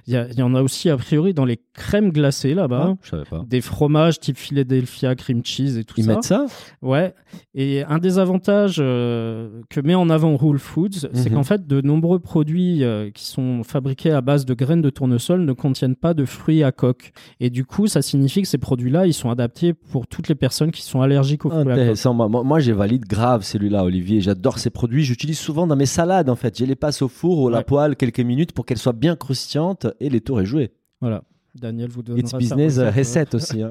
[0.07, 2.95] Il y, en a aussi a priori dans les crèmes glacées là-bas.
[3.11, 3.17] Ah.
[3.47, 6.13] Des fromages type Philadelphia, cream cheese et tout Ils ça.
[6.13, 6.45] mettent ça?
[6.81, 7.13] Ouais.
[7.55, 11.35] Et un des avantages que met en avant Whole Foods, c'est Mhm.
[11.35, 15.53] qu'en fait, de nombreux produits qui sont fabriqués à base de graines de tournesol ne
[15.53, 17.11] contiennent pas de fruits à coque.
[17.39, 20.71] Et du coup, ça signifie que ces produits-là, ils sont adaptés pour toutes les personnes
[20.71, 21.73] qui sont allergiques aux fruits à coque.
[21.73, 22.13] Intéressant.
[22.13, 24.21] Moi, moi, moi, j'ai valide grave celui-là, Olivier.
[24.21, 25.03] J'adore ces produits.
[25.03, 26.57] J'utilise souvent dans mes salades, en fait.
[26.57, 27.63] Je les passe au four ou à la Ouais.
[27.63, 30.71] poêle quelques minutes pour qu'elles soient bien croustillantes et les tours est joué.
[31.01, 31.23] Voilà.
[31.59, 33.61] Daniel vous donnera It's business recette aussi.
[33.61, 33.69] hein.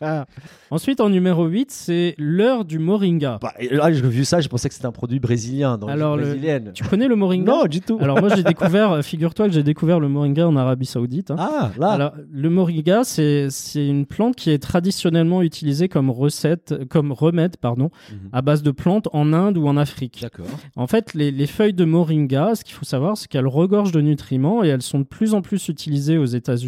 [0.70, 3.38] Ensuite, en numéro 8, c'est l'heure du moringa.
[3.40, 6.24] Bah, là, j'ai vu ça, je pensais que c'était un produit brésilien, donc Alors, le-
[6.24, 6.72] brésilienne.
[6.74, 7.98] Tu connais le moringa Non, du tout.
[8.00, 11.30] Alors moi, j'ai découvert, euh, figure-toi que j'ai découvert le moringa en Arabie Saoudite.
[11.30, 11.36] hein.
[11.38, 11.90] ah, là.
[11.90, 17.56] Alors, le moringa, c'est c'est une plante qui est traditionnellement utilisée comme recette, comme remède,
[17.56, 18.30] pardon, Mhm.
[18.32, 20.18] à base de plantes en Inde ou en Afrique.
[20.22, 20.46] D'accord.
[20.76, 24.00] En fait, les, les feuilles de moringa, ce qu'il faut savoir, c'est qu'elles regorgent de
[24.00, 26.63] nutriments et elles sont de plus en plus utilisées aux États-Unis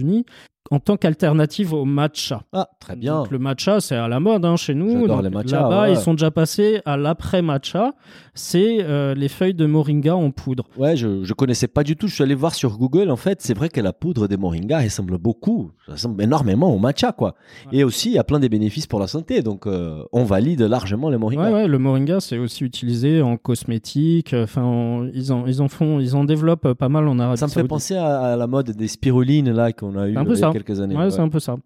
[0.71, 2.43] en tant qu'alternative au matcha.
[2.53, 3.19] Ah, très bien.
[3.19, 5.03] Donc, le matcha, c'est à la mode hein, chez nous.
[5.03, 5.93] J'adore les Là-bas, ouais.
[5.93, 7.93] ils sont déjà passés à l'après-matcha.
[8.39, 10.67] C'est euh, les feuilles de moringa en poudre.
[10.77, 12.07] Ouais, je, je connaissais pas du tout.
[12.07, 13.11] Je suis allé voir sur Google.
[13.11, 17.13] En fait, c'est vrai que la poudre des moringa ressemble beaucoup, ressemble énormément au matcha,
[17.13, 17.35] quoi.
[17.73, 17.79] Ouais.
[17.79, 19.43] Et aussi, il y a plein des bénéfices pour la santé.
[19.43, 21.45] Donc, euh, on valide largement les moringa.
[21.45, 24.35] Ouais, ouais, le moringa, c'est aussi utilisé en cosmétique.
[24.35, 27.47] Enfin, en- ils, en, ils en font, ils en développent pas mal en Arabie Ça
[27.47, 27.71] me fait Saoudite.
[27.71, 30.81] penser à, à la mode des spirulines là qu'on a eu il y a quelques
[30.81, 30.95] années.
[30.95, 31.11] Ouais, ouais.
[31.11, 31.57] c'est un peu ça.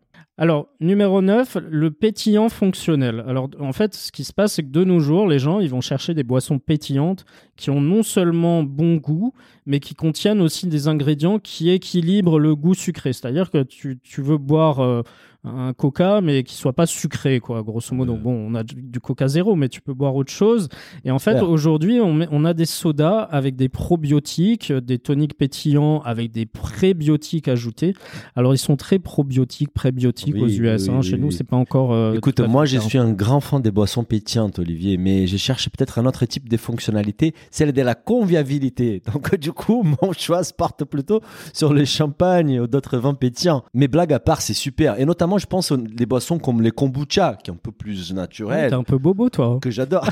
[0.40, 3.22] Alors, numéro 9, le pétillant fonctionnel.
[3.28, 5.68] Alors, en fait, ce qui se passe, c'est que de nos jours, les gens, ils
[5.68, 7.26] vont chercher des boissons pétillantes
[7.60, 9.32] qui ont non seulement bon goût,
[9.66, 13.12] mais qui contiennent aussi des ingrédients qui équilibrent le goût sucré.
[13.12, 15.02] C'est-à-dire que tu, tu veux boire euh,
[15.44, 18.14] un coca, mais qui soit pas sucré, quoi, grosso modo.
[18.14, 20.68] Bon, on a du, du coca zéro, mais tu peux boire autre chose.
[21.04, 25.36] Et en fait, aujourd'hui, on, met- on a des sodas avec des probiotiques, des toniques
[25.38, 27.94] pétillants avec des prébiotiques ajoutés.
[28.36, 30.82] Alors, ils sont très probiotiques, prébiotiques Oui, aux US.
[30.84, 30.98] oui, hein.
[31.00, 31.92] oui, Chez nous, c'est pas encore.
[31.92, 35.68] euh, Écoute, moi je suis un grand fan des boissons pétillantes, Olivier, mais je cherche
[35.70, 39.02] peut-être un autre type de fonctionnalité, celle de la convivialité.
[39.12, 41.20] Donc du coup, mon choix se porte plutôt
[41.52, 43.64] sur le champagne ou d'autres vins pétillants.
[43.74, 44.98] Mais blague à part, c'est super.
[44.98, 48.12] Et notamment, je pense aux des boissons comme les kombucha, qui est un peu plus
[48.12, 48.70] naturel.
[48.70, 49.58] T'es un peu bobo, toi.
[49.60, 50.06] que j'adore.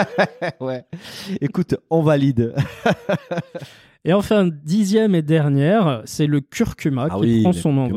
[0.60, 0.84] ouais.
[1.40, 2.54] Écoute, on valide.
[4.06, 7.88] Et enfin, dixième et dernière, c'est le curcuma Ah qui oui, prend son nom.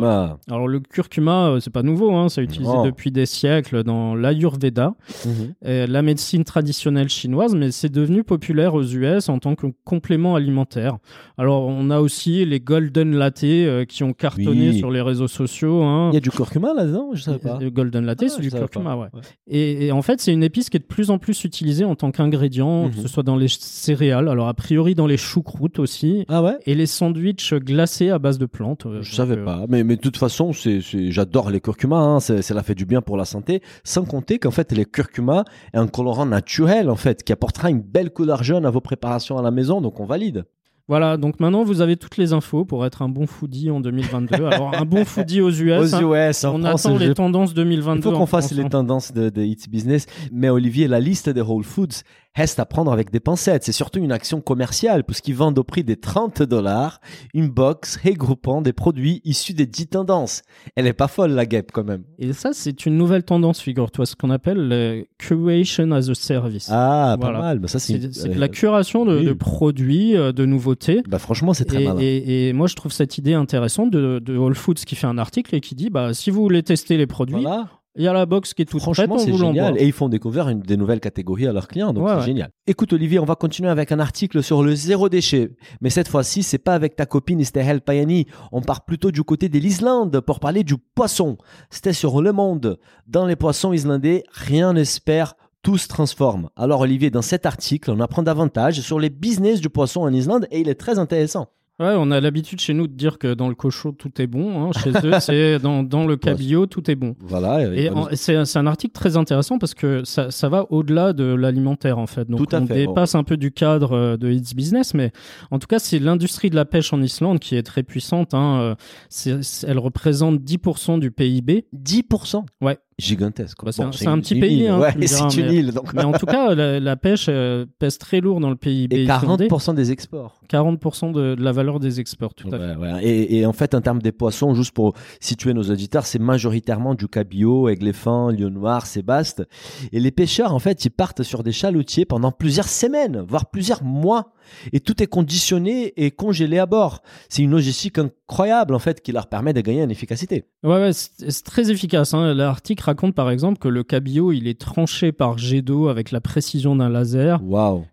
[0.49, 4.93] Alors le curcuma, euh, c'est pas nouveau, hein, c'est utilisé depuis des siècles dans l'Ayurveda,
[5.25, 5.85] Mhm.
[5.87, 10.97] la médecine traditionnelle chinoise, mais c'est devenu populaire aux US en tant que complément alimentaire.
[11.37, 14.77] Alors on a aussi les golden latte euh, qui ont cartonné Oui.
[14.77, 15.83] sur les réseaux sociaux.
[15.83, 16.09] hein.
[16.11, 17.59] Il y a du curcuma là-dedans Je savais pas.
[17.59, 19.07] Le golden latte, Ah, c'est du curcuma, ouais.
[19.47, 21.95] Et, et en fait, c'est une épice qui est de plus en plus utilisée en
[21.95, 22.91] tant qu'ingrédient, Mhm.
[22.91, 25.96] que ce soit dans les céréales, alors a priori dans les choucroutes aussi,
[26.27, 28.85] Ah ouais et les sandwichs glacés à base de plantes.
[28.85, 31.97] euh, Je savais euh, pas, mais, mais de toute façon, c'est, c'est- j'adore les curcumas,
[31.99, 35.43] hein, c'est- cela fait du bien pour la santé, sans compter qu'en fait, les curcumas
[35.73, 39.37] est un colorant naturel, en fait, qui apportera une belle couleur jaune à vos préparations
[39.37, 40.45] à la maison, donc on valide.
[40.89, 44.45] Voilà, donc maintenant vous avez toutes les infos pour être un bon foodie en 2022.
[44.45, 45.93] Alors un bon foodie aux US.
[45.93, 47.99] hein, US, en on France, attend les je- tendances 2022.
[47.99, 48.69] il faut qu'on fasse France, les hein.
[48.69, 50.05] tendances de, de It's Business.
[50.31, 52.03] Mais Olivier, la liste des Whole Foods
[52.37, 53.63] reste à prendre avec des pincettes.
[53.63, 57.01] C'est surtout une action commerciale, puisqu'ils vendent au prix des 30 dollars
[57.33, 60.43] une box regroupant des produits issus des 10 tendances.
[60.75, 62.03] Elle est pas folle, la guêpe, quand même.
[62.19, 66.69] Et ça, c'est une nouvelle tendance, figure-toi, ce qu'on appelle le curation as a service.
[66.71, 67.59] Ah, pas mal.
[67.59, 69.25] Bah, ça, c'est, c'est c'est euh, de la curation de, oui.
[69.25, 71.01] de produits, euh, de nouveautés.
[71.07, 74.37] Bah, franchement, c'est très Et, et- et moi, je trouve cette idée intéressante de, de
[74.37, 77.07] Whole Foods qui fait un article et qui dit bah, si vous voulez tester les
[77.07, 77.67] produits, Voilà.
[77.97, 79.53] Il y a la box qui est toute prête, Franchement, on c'est vous l'envoie.
[79.65, 79.81] génial.
[79.81, 82.25] Et ils font découvrir une, des nouvelles catégories à leurs clients, donc Ouais, c'est ouais.
[82.25, 82.49] génial.
[82.67, 85.55] Écoute, Olivier, on va continuer avec un article sur le zéro déchet.
[85.81, 88.25] Mais cette fois-ci, c'est pas avec ta copine Esther Payani.
[88.51, 91.37] On part plutôt du côté de l'Islande pour parler du poisson.
[91.69, 92.79] C'était sur Le Monde.
[93.07, 95.31] Dans les poissons islandais, rien ne se perd,
[95.63, 96.49] tout se transforme.
[96.55, 100.47] Alors Olivier, dans cet article, on apprend davantage sur les business du poisson en Islande
[100.51, 101.47] et il est très intéressant.
[101.79, 104.63] Ouais, on a l'habitude chez nous de dire que dans le cochon tout est bon.
[104.65, 104.71] hein.
[104.83, 107.15] Chez eux, c'est dans, dans le cabillaud tout est bon.
[107.19, 107.71] Voilà.
[107.75, 111.23] Et en- c'est c'est un article très intéressant parce que ça, ça va au-delà de
[111.25, 112.27] l'alimentaire en fait.
[112.27, 115.11] Donc Tout à on fait, dépasse un peu du cadre euh, de It's Business, mais
[115.51, 118.33] en tout cas c'est l'industrie de la pêche en Islande qui est très puissante.
[118.33, 118.59] Hein.
[118.59, 118.75] Euh,
[119.09, 121.67] c'est- c'est- elle représente 10% du PIB.
[121.73, 122.43] 10%.
[122.61, 122.79] Ouais.
[122.99, 123.57] Gigantesque.
[123.63, 124.67] Bah, c'est Bon, un- petit pays, île.
[124.69, 125.71] hein, ouais, c'est une mais- île.
[125.71, 125.93] Donc...
[125.93, 129.03] Mais en tout cas, la, la pêche euh, pèse très lourd dans le PIB Et
[129.03, 129.47] islandais.
[129.47, 130.41] 40% des exports.
[130.49, 132.75] 40% de, de la valeur des exports, tout à fait.
[132.75, 133.03] Ouais.
[133.05, 136.95] Et, et en fait, en termes des poissons, juste pour situer nos auditeurs, c'est majoritairement
[136.95, 139.43] du cabillaud, aigle-fin, lion noir, sébaste.
[139.91, 143.83] Et les pêcheurs, en fait, ils partent sur des chalutiers pendant plusieurs semaines, voire plusieurs
[143.83, 144.31] mois.
[144.71, 147.01] Et tout est conditionné et congelé à bord.
[147.27, 150.45] C'est une logistique incroyable, en fait, qui leur permet de gagner en efficacité.
[150.63, 152.13] Ouais, ouais, c'est c'est très efficace.
[152.13, 152.33] hein.
[152.33, 156.19] L'article raconte par exemple que le cabillaud, il est tranché par jet d'eau avec la
[156.19, 157.39] précision d'un laser.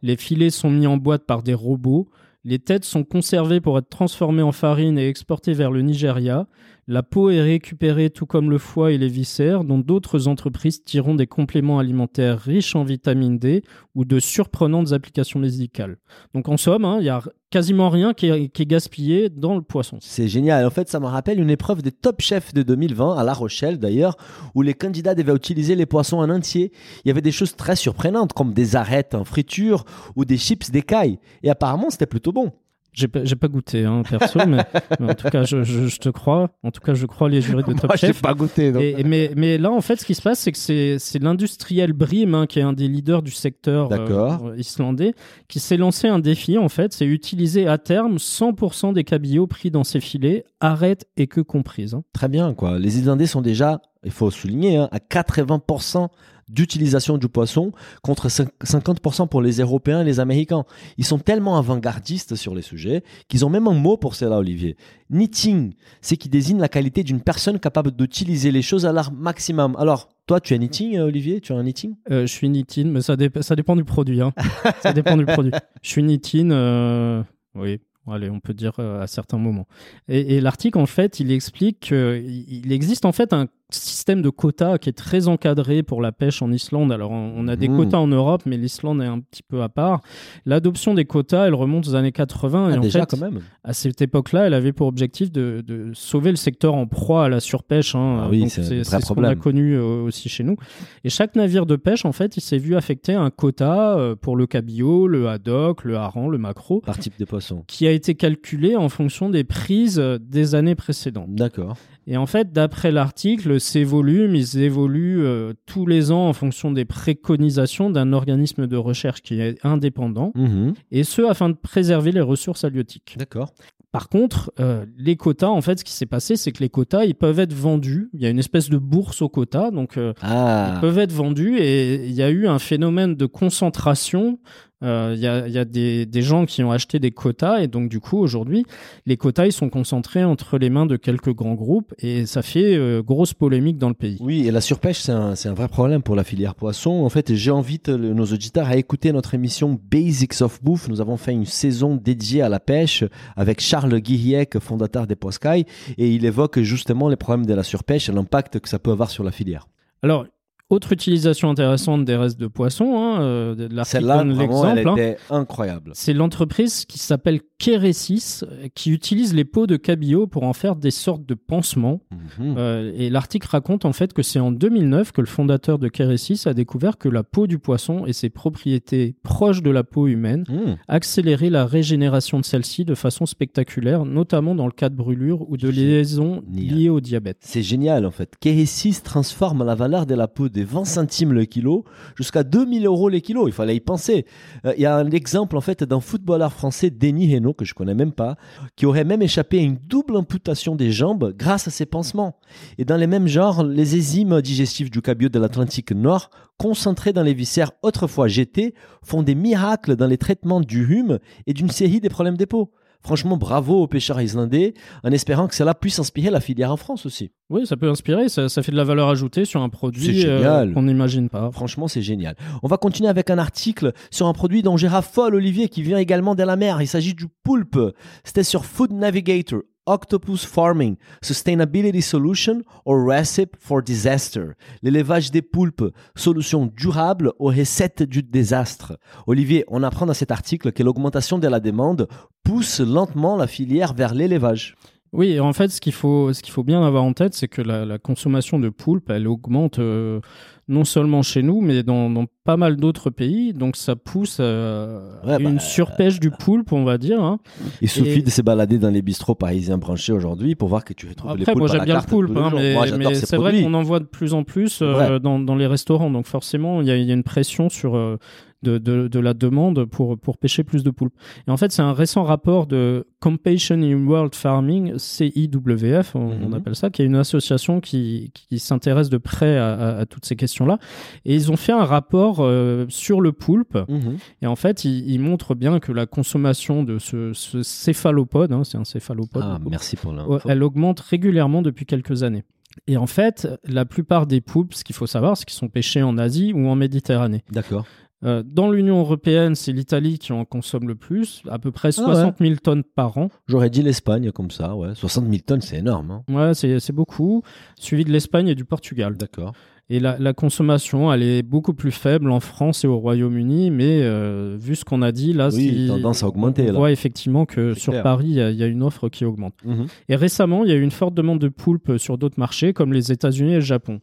[0.03, 2.09] Les filets sont mis en boîte par des robots.
[2.45, 6.47] Les têtes sont conservées pour être transformées en farine et exportées vers le Nigeria.
[6.87, 11.15] La peau est récupérée tout comme le foie et les viscères, dont d'autres entreprises tireront
[11.15, 13.63] des compléments alimentaires riches en vitamine D
[13.95, 15.97] ou de surprenantes applications médicales.
[16.35, 19.55] Donc en somme, hein, il y a quasiment rien qui est, qui est gaspillé dans
[19.55, 19.97] le poisson.
[20.03, 20.67] C'est génial.
[20.67, 23.79] En fait, ça me rappelle une épreuve des top chefs de 2020 à La Rochelle
[23.79, 24.17] d'ailleurs,
[24.55, 26.71] où les candidats devaient utiliser les poissons en entier.
[27.05, 29.85] Il y avait des choses très surprenantes comme des arêtes en friture
[30.17, 31.19] ou des chips d'écailles.
[31.43, 32.53] Et apparemment, c'était plutôt bon.
[32.97, 34.65] J'ai pas, pas goûté, hein, perso, mais,
[35.01, 36.51] mais en tout cas, je, je- je te crois.
[36.63, 38.23] En tout cas, je crois les jurys de Top Moi, j'ai Chef.
[38.23, 38.71] pas goûté.
[38.71, 38.81] donc.
[38.83, 41.93] Et- et mais, mais là, en fait, ce qui se passe, c'est que c'est, l'industriel
[41.93, 45.15] Brim, hein, qui est un des leaders du secteur euh, euh, islandais,
[45.49, 49.71] qui s'est lancé un défi, en fait, c'est utiliser à terme 100% des cabillauds pris
[49.73, 51.95] dans ses filets, arêtes et queues comprises.
[51.95, 52.05] hein.
[52.13, 52.79] Très bien, quoi.
[52.79, 56.09] Les Islandais sont déjà, il faut souligner, hein, à 80%
[56.49, 60.65] d'utilisation du poisson contre cin- 50% pour les Européens et les Américains.
[60.99, 64.77] Ils sont tellement avant-gardistes sur les sujets qu'ils ont même un mot pour cela, Olivier.
[65.11, 69.77] Knitting, c'est qui désigne la qualité d'une personne capable d'utiliser les choses à leur maximum.
[69.79, 71.41] Alors, toi, tu es knitting, euh, Olivier?
[71.41, 71.95] Tu as un knitting?
[72.11, 74.21] Euh, je suis nitine, mais ça, dép- ça dépend du produit.
[74.23, 74.33] hein.
[74.83, 75.53] ça dépend du produit.
[75.83, 77.23] Je suis nitine, euh,
[77.55, 77.81] oui.
[78.07, 79.67] Allez, on peut dire euh, à certains moments.
[80.09, 84.31] Et, et l'article, en fait, il explique qu'il il existe en fait un système de
[84.31, 86.93] quotas qui est très encadré pour la pêche en Islande.
[86.93, 87.77] Alors, on, a des Mhm.
[87.77, 90.01] quotas en Europe, mais l'Islande est un petit peu à part.
[90.47, 92.71] L'adoption des quotas, elle remonte aux années 80.
[92.71, 93.41] et Ah, en Déjà, fait, quand même.
[93.65, 97.29] à cette époque-là, elle avait pour objectif de, de sauver le secteur en proie à
[97.29, 97.95] la surpêche.
[97.95, 98.21] hein.
[98.25, 100.57] Ah oui, c'est ce qu'on a connu euh, aussi chez nous.
[101.03, 104.37] Et chaque navire de pêche, en fait, il s'est vu affecter un quota euh, pour
[104.37, 107.65] le cabillaud, le haddock, le hareng, le maquereau, Par type de poisson.
[107.67, 111.35] qui a été calculé en fonction des prises euh, des années précédentes.
[111.35, 111.77] D'accord.
[112.07, 116.71] Et en fait, d'après l'article, ces volumes, ils évoluent euh, tous les ans en fonction
[116.71, 120.75] des préconisations d'un organisme de recherche qui est indépendant, Mhm.
[120.91, 123.17] et ce afin de préserver les ressources halieutiques.
[123.19, 123.53] D'accord.
[123.93, 127.05] Par contre, euh, les quotas, en fait, ce qui s'est passé, c'est que les quotas,
[127.05, 128.11] ils peuvent être vendus.
[128.13, 130.73] Il y a une espèce de bourse aux quotas, donc euh, Ah.
[130.75, 134.41] ils peuvent être vendus et il y a eu un phénomène de concentration.
[134.85, 137.61] Euh, Il y a, il y a des, des gens qui ont acheté des quotas
[137.61, 138.65] et donc du coup aujourd'hui
[139.07, 142.77] les quotas ils sont concentrés entre les mains de quelques grands groupes et ça fait
[142.77, 144.19] euh, grosse polémique dans le pays.
[144.21, 146.91] Oui, et la surpêche, c'est un, vrai problème pour la filière poisson.
[146.91, 150.89] En fait, j'invite nos auditeurs à écouter notre émission Basics of Bouffe.
[150.89, 153.05] Nous avons fait une saison dédiée à la pêche
[153.37, 155.65] avec Charles Guiriec, fondateur des Poscailles,
[155.99, 159.11] et il évoque justement les problèmes de la surpêche et l'impact que ça peut avoir
[159.11, 159.69] sur la filière.
[160.03, 160.27] Alors
[160.71, 164.89] autre utilisation intéressante des restes de poissons, hein, euh, de donne l'exemple.
[164.89, 165.15] hein.
[165.31, 165.91] incroyable.
[165.95, 170.91] C'est l'entreprise qui s'appelle Keresis qui utilise les peaux de cabillaud pour en faire des
[170.91, 172.01] sortes de pansements.
[172.39, 172.55] Mhm.
[172.59, 176.47] Euh, et l'article raconte en fait que c'est en 2009 que le fondateur de Keresis
[176.47, 180.45] a découvert que la peau du poisson et ses propriétés proches de la peau humaine
[180.49, 180.77] Mhm.
[180.89, 185.57] accéléraient la régénération de celle-ci de façon spectaculaire, notamment dans le cas de brûlures ou
[185.57, 187.39] de liaisons liées au diabète.
[187.41, 188.33] C'est génial en fait.
[188.41, 191.85] Keresis transforme la valeur de la peau des 20 centimes le kilo
[192.17, 193.49] jusqu'à 2000 euros le kilo.
[193.49, 194.25] Il fallait y penser.
[194.65, 197.75] Euh, Il y a un exemple en fait d'un footballeur français, Denis Hainaut, que je
[197.75, 198.37] connais même pas,
[198.77, 202.39] qui aurait même échappé à une double amputation des jambes grâce à ses pansements.
[202.79, 207.23] Et dans les mêmes genres, les enzymes digestives du cabillaud de l'Atlantique Nord, concentrées dans
[207.23, 212.01] les viscères autrefois jetés, font des miracles dans les traitements du rhume et d'une série
[212.01, 212.71] des problèmes des peaux.
[213.05, 217.05] Franchement, bravo aux pêcheurs islandais, en espérant que cela puisse inspirer la filière en France
[217.05, 217.31] aussi.
[217.51, 220.73] Oui, ça peut inspirer, ça, ça fait de la valeur ajoutée sur un produit euh,
[220.73, 221.51] qu'on n'imagine pas.
[221.53, 222.35] Franchement, c'est génial.
[222.63, 225.99] On va continuer avec un article sur un produit dont j'ai raffole, Olivier, qui vient
[225.99, 226.81] également de la mer.
[226.81, 227.79] Il s'agit du poulpe.
[228.25, 229.61] C'était sur Food Navigator.
[229.87, 234.53] Octopus Farming, Sustainability Solution or Recipe for Disaster.
[234.83, 238.99] L'élevage des poulpes, solution durable aux recettes du désastre.
[239.27, 242.09] Olivier, on apprend dans cet article que l'augmentation de la demande
[242.45, 244.77] pousse lentement la filière vers l'élevage.
[245.15, 247.99] Oui, en fait, ce qu'il faut, faut bien avoir en tête, c'est que la, la,
[247.99, 250.21] consommation de poulpe, elle augmente euh,
[250.69, 253.53] non seulement chez nous, mais dans, dans pas mal d'autres pays.
[253.53, 257.23] Donc, ça pousse euh, Ouais, une bah, surpêche du poulpe, on va dire.
[257.23, 257.39] hein.
[257.83, 260.93] Il suffit Et- de se balader dans les bistrots parisiens branchés aujourd'hui pour voir que
[260.95, 262.51] tu retrouves les Après, poulpes moi j'aime bien le poulpe, les hein,
[262.99, 266.11] mais, c'est vrai qu'on en voit de plus en plus euh, dans, dans les restaurants.
[266.11, 268.17] Donc forcément, il y, a- il y a une pression sur euh,
[268.65, 271.15] de, de, de la demande pour, pour pêcher plus de poulpes.
[271.47, 276.49] Et en fait, c'est un récent rapport de Compassion in World Farming, CIWF, on, on
[276.49, 276.55] Mhm.
[276.55, 280.25] appelle ça, qui est une association qui, qui s'intéresse de près à, à- à toutes
[280.27, 280.79] ces questions-là.
[281.25, 283.79] Et ils ont fait un rapport euh, sur le poulpe.
[283.89, 284.17] Mhm.
[284.43, 288.63] Et en fait, ils, ils montrent bien que la consommation de ce, ce céphalopode, hein,
[288.65, 290.41] c'est un céphalopode, Ah, merci pour l'info.
[290.49, 292.45] elle augmente régulièrement depuis quelques années.
[292.89, 296.03] Et en fait, la plupart des poulpes, ce qu'il faut savoir, c'est qu'ils sont pêchés
[296.03, 297.45] en Asie ou en Méditerranée.
[297.53, 297.87] D'accord.
[298.25, 301.93] Euh, dans l'Union européenne, c'est l'Italie qui en consomme le plus, à peu près Ah
[301.93, 303.29] 60 000 tonnes par an.
[303.49, 304.95] J'aurais dit l'Espagne comme ça, ouais.
[304.95, 306.11] 60 000 tonnes, c'est énorme.
[306.11, 306.23] hein.
[306.33, 307.43] Ouais, c'est c'est beaucoup,
[307.79, 309.17] suivi de l'Espagne et du Portugal.
[309.17, 309.53] D'accord.
[309.91, 314.01] Et la, la consommation, elle est beaucoup plus faible en France et au Royaume-Uni, mais
[314.01, 316.79] euh, vu ce qu'on a dit, là, Oui, tendance à augmenter, on là.
[316.79, 318.03] voit effectivement que sur clair.
[318.03, 319.53] Paris, il y, a- il y a une offre qui augmente.
[319.63, 319.85] Mhm.
[320.09, 322.95] Et récemment, il y a eu une forte demande de poulpes sur d'autres marchés, comme
[322.95, 324.01] les États-Unis et le Japon.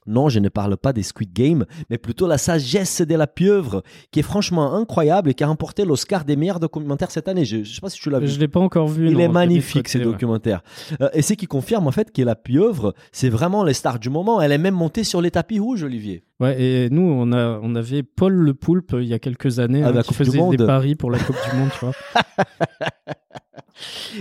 [0.07, 3.83] Non, je ne parle pas des Squid Game, mais plutôt la sagesse de la pieuvre,
[4.11, 7.45] qui est franchement incroyable et qui a remporté l'Oscar des meilleurs documentaires cette année.
[7.45, 8.27] Je ne sais pas si tu l'as vu.
[8.27, 9.07] Je l'ai pas encore vu.
[9.07, 10.01] Il non, est magnifique, ouais.
[10.01, 10.63] documentaires.
[11.01, 14.09] Euh, et c'est qui confirme en fait que la pieuvre, c'est vraiment les stars du
[14.09, 14.41] moment.
[14.41, 16.23] Elle est même montée sur les tapis rouges, Olivier.
[16.39, 19.83] Ouais, et nous, on, a, on avait Paul le Poulpe il y a quelques années
[19.83, 21.85] Ah, hein, la qui Coupe du faisait des paris pour la Coupe du Monde, tu
[21.85, 21.93] vois.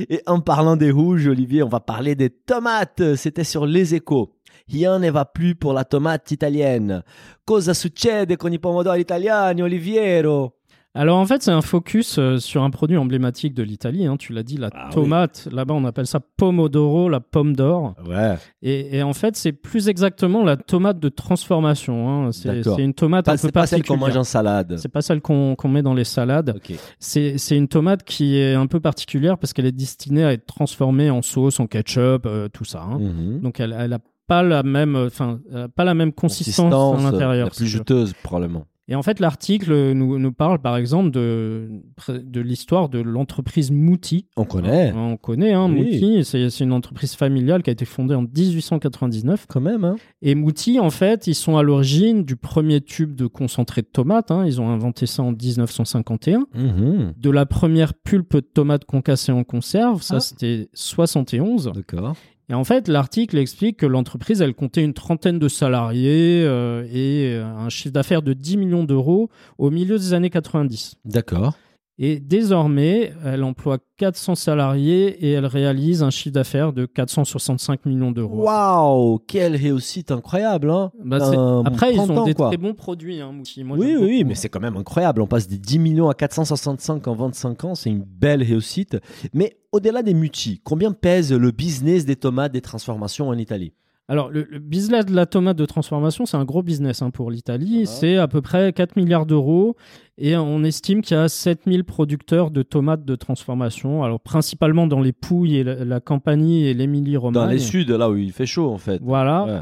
[0.09, 3.15] Et en parlant des rouges, Olivier, on va parler des tomates.
[3.17, 4.35] C'était sur les échos.
[4.71, 7.03] Rien ne va plus pour la tomate italienne.
[7.45, 10.55] Cosa succede con i pomodori italiani, Oliviero?
[10.93, 14.07] Alors en fait, c'est un focus euh, sur un produit emblématique de l'Italie.
[14.07, 14.95] hein, tu l'as dit, la Ah oui.
[14.95, 15.47] tomate.
[15.53, 17.95] Là-bas, on appelle ça pomodoro, la pomme d'or.
[18.09, 18.35] Ouais.
[18.63, 22.09] Et, et en fait, c'est plus exactement la tomate de transformation.
[22.27, 22.31] hein.
[22.33, 24.21] C'est une tomate un peu C'est pas celle qu'on mange particulière.
[24.21, 24.77] en salade.
[24.79, 26.55] C'est pas celle qu'on qu'on met dans les salades.
[26.57, 26.77] Ok.
[26.99, 30.47] C'est c'est une tomate qui est un peu particulière parce qu'elle est destinée à être
[30.47, 32.83] transformée en sauce, en ketchup, euh, tout ça.
[32.83, 32.99] hein.
[32.99, 33.41] Mhm.
[33.43, 37.11] Donc elle, elle a pas la même, enfin, elle a pas la même consistance, à
[37.11, 37.47] l'intérieur.
[37.49, 38.65] La plus juteuse, probablement.
[38.87, 41.69] Et en fait, l'article nous, nous parle, par exemple, de,
[42.09, 44.27] de l'histoire de l'entreprise Mouti.
[44.37, 44.93] On connaît.
[44.97, 45.85] On connaît, hein, Oui.
[45.85, 46.25] Mouti.
[46.25, 49.47] C'est c'est une entreprise familiale qui a été fondée en 1899.
[49.49, 49.95] Quand même, hein.
[50.23, 54.33] Et Mouti, en fait, ils sont à l'origine du premier tube de concentré de tomate.
[54.33, 54.45] hein.
[54.45, 56.47] Ils ont inventé ça en 1951.
[56.55, 57.15] Mhm.
[57.17, 60.21] De la première pulpe de tomate concassée en conserve, ça Ah.
[60.21, 61.71] c'était 71.
[61.75, 62.17] D'accord.
[62.51, 67.33] Et en fait, l'article explique que l'entreprise, elle comptait une trentaine de salariés euh, et
[67.37, 70.97] euh, un chiffre d'affaires de 10 millions d'euros au milieu des années 90.
[71.05, 71.55] D'accord.
[72.03, 78.11] Et désormais, elle emploie 400 salariés et elle réalise un chiffre d'affaires de 465 millions
[78.11, 78.43] d'euros.
[78.43, 80.93] Waouh, quelle réussite incroyable, hein.
[81.05, 82.49] Bah, Un Après, ils ont des quoi.
[82.49, 83.33] très bons produits, hein.
[83.33, 84.29] Moi, oui, oui, oui, beaucoup.
[84.31, 85.21] mais c'est quand même incroyable.
[85.21, 87.75] On passe des 10 millions à 465 en 25 ans.
[87.75, 88.97] C'est une belle réussite.
[89.35, 93.75] Mais au-delà des mutis, combien pèse le business des tomates des transformations en Italie?
[94.11, 97.31] Alors, le, le business de la tomate de transformation, c'est un gros business hein, pour
[97.31, 97.85] l'Italie.
[97.85, 97.87] Ah.
[97.87, 99.77] C'est à peu près 4 milliards d'euros.
[100.19, 104.03] Et on estime qu'il y a 7000 producteurs de tomates de transformation.
[104.03, 107.45] Alors, principalement dans les Pouilles, et la, la Campanie et l'Émilie-Romagne.
[107.45, 109.01] Dans les suds, là où il fait chaud, en fait.
[109.01, 109.45] Voilà.
[109.45, 109.61] Ouais.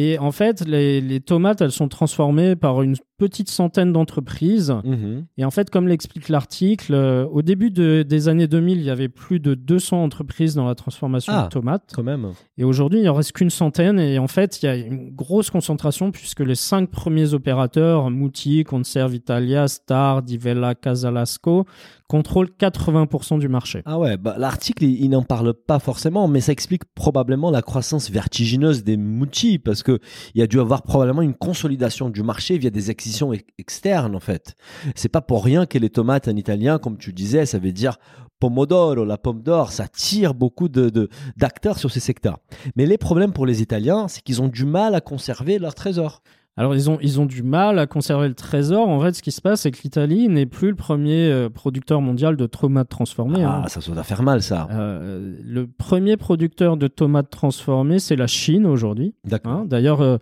[0.00, 4.72] Et en fait, les, les tomates, elles sont transformées par une petite centaine d'entreprises.
[4.84, 5.26] Mhm.
[5.38, 8.90] Et en fait, comme l'explique l'article, euh, au début de- des années 2000, il y
[8.90, 11.44] avait plus de 200 entreprises dans la transformation Ah.
[11.44, 11.90] de tomates.
[11.96, 12.28] Quand même.
[12.58, 13.98] Et aujourd'hui, il en reste qu'une centaine.
[13.98, 18.62] Et en fait, il y a une grosse concentration puisque les cinq premiers opérateurs, Muti,
[18.62, 21.64] Conserve Italia, Star, Divella, Casalasco,
[22.08, 23.82] contrôlent 80% du marché.
[23.84, 28.10] Ah ouais, bah, l'article, il, n'en parle pas forcément, mais ça explique probablement la croissance
[28.10, 30.00] vertigineuse des Mucci, parce que
[30.34, 34.16] il y a dû avoir probablement une consolidation du marché via des acquisitions ex- externes,
[34.16, 34.54] en fait.
[34.94, 37.98] C'est pas pour rien que les tomates en italien, comme tu disais, ça veut dire
[38.40, 42.38] pomodoro, la pomme d'or, ça tire beaucoup de, de- d'acteurs sur ces secteurs.
[42.76, 46.22] Mais les problèmes pour les Italiens, c'est qu'ils ont du mal à conserver leur trésor.
[46.58, 48.88] Alors, ils ont, ils ont du mal à conserver le trésor.
[48.88, 52.00] En fait, ce qui se passe, c'est que l'Italie n'est plus le premier euh, producteur
[52.00, 53.44] mondial de tomates transformées.
[53.44, 53.68] Ah, hein.
[53.68, 54.66] ça doit faire mal, ça.
[54.72, 59.14] Euh, le premier producteur de tomates transformées, c'est la Chine aujourd'hui.
[59.24, 59.52] D'accord.
[59.52, 60.16] Hein, D'ailleurs, euh,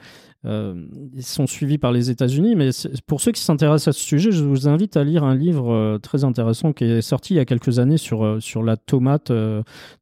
[0.44, 0.74] euh,
[1.14, 2.54] ils sont suivis par les États-Unis.
[2.54, 2.68] Mais
[3.06, 6.22] pour ceux qui s'intéressent à ce sujet, je vous invite à lire un livre très
[6.22, 9.32] intéressant qui est sorti il y a quelques années sur, sur la tomate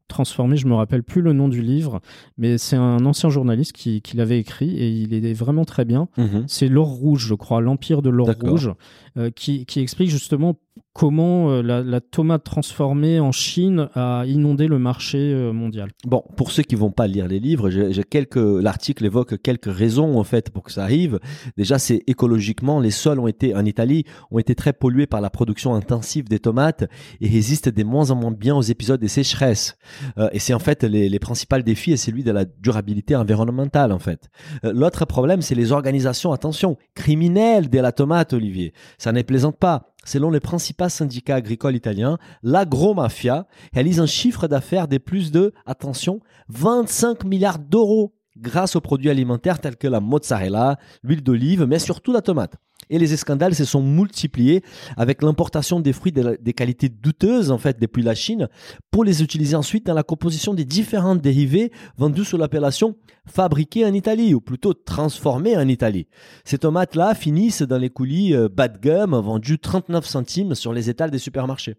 [0.09, 0.57] transformée.
[0.57, 2.00] Je me rappelle plus le nom du livre,
[2.38, 6.09] mais c'est un ancien journaliste qui, qui l'avait écrit et il est vraiment très bien.
[6.16, 6.44] Mhm.
[6.46, 8.72] C'est l'or rouge, je crois, l'empire de l'or rouge,
[9.16, 10.57] euh, qui, qui explique justement
[10.92, 15.90] comment euh, la, la tomate transformée en Chine a inondé le marché euh, mondial.
[16.07, 19.72] Bon, pour ceux qui vont pas lire les livres, j'ai j'ai quelques l'article évoque quelques
[19.72, 21.18] raisons en fait pour que ça arrive.
[21.57, 25.30] Déjà, c'est écologiquement, les sols ont été en Italie ont été très pollués par la
[25.30, 26.84] production intensive des tomates
[27.20, 29.76] et résistent de moins en moins bien aux épisodes des sécheresses.
[30.18, 33.99] Euh, et c'est en fait les, principaux défis et celui de la durabilité environnementale en
[33.99, 34.28] fait.
[34.64, 38.72] Euh, L'autre problème, c'est les organisations, attention, criminelles de la tomate, Olivier.
[38.99, 39.95] Ça ne plaisante pas.
[40.05, 46.20] Selon les principaux syndicats agricoles italiens, l'agromafia réalise un chiffre d'affaires de plus de, attention,
[46.49, 52.12] 25 milliards d'euros grâce aux produits alimentaires tels que la mozzarella, l'huile d'olive, mais surtout
[52.12, 52.57] la tomate.
[52.91, 54.62] Et les scandales se sont multipliés
[54.97, 58.49] avec l'importation des fruits des qualités douteuses, en fait, depuis la Chine,
[58.91, 62.97] pour les utiliser ensuite dans la composition des différents dérivés vendus sous l'appellation
[63.27, 66.07] fabriqués en Italie, ou plutôt transformés en Italie.
[66.45, 70.91] Ces tomates-là finissent dans les coulis euh, bas de gamme vendus 39 centimes sur les
[70.91, 71.77] étals des supermarchés.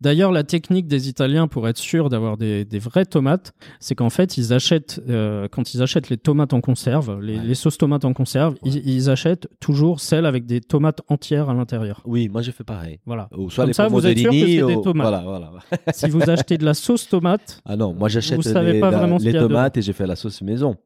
[0.00, 4.08] D'ailleurs, la technique des Italiens pour être sûr d'avoir des, des vraies tomates, c'est qu'en
[4.08, 7.44] fait, ils achètent, euh, quand ils achètent les tomates en conserve, les, Ouais.
[7.44, 11.54] les sauces tomates en conserve, ils, ils achètent toujours celles avec des tomates entières à
[11.54, 12.00] l'intérieur.
[12.06, 13.00] Oui, moi j'ai fait pareil.
[13.04, 13.28] Voilà.
[13.36, 15.06] Ou soit Comme les ça, vous êtes sûr que c'est des ou- tomates.
[15.06, 15.52] Voilà, voilà.
[15.92, 19.18] si vous achetez de la sauce tomate, Ah non, moi j'achète les, pas la- vraiment
[19.18, 20.76] ce les tomates et j'ai fait la sauce maison.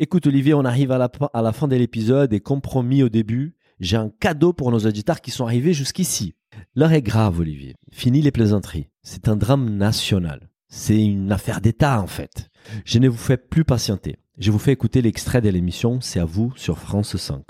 [0.00, 3.08] Écoute Olivier, on arrive à la, à la fin de l'épisode et comme promis au
[3.08, 6.34] début, j'ai un cadeau pour nos auditeurs qui sont arrivés jusqu'ici.
[6.74, 7.74] L'heure est grave Olivier.
[7.92, 8.88] Fini les plaisanteries.
[9.02, 10.48] C'est un drame national.
[10.68, 12.48] C'est une affaire d'État en fait.
[12.84, 14.16] Je ne vous fais plus patienter.
[14.38, 17.42] Je vous fais écouter l'extrait de l'émission C'est à vous sur France 5.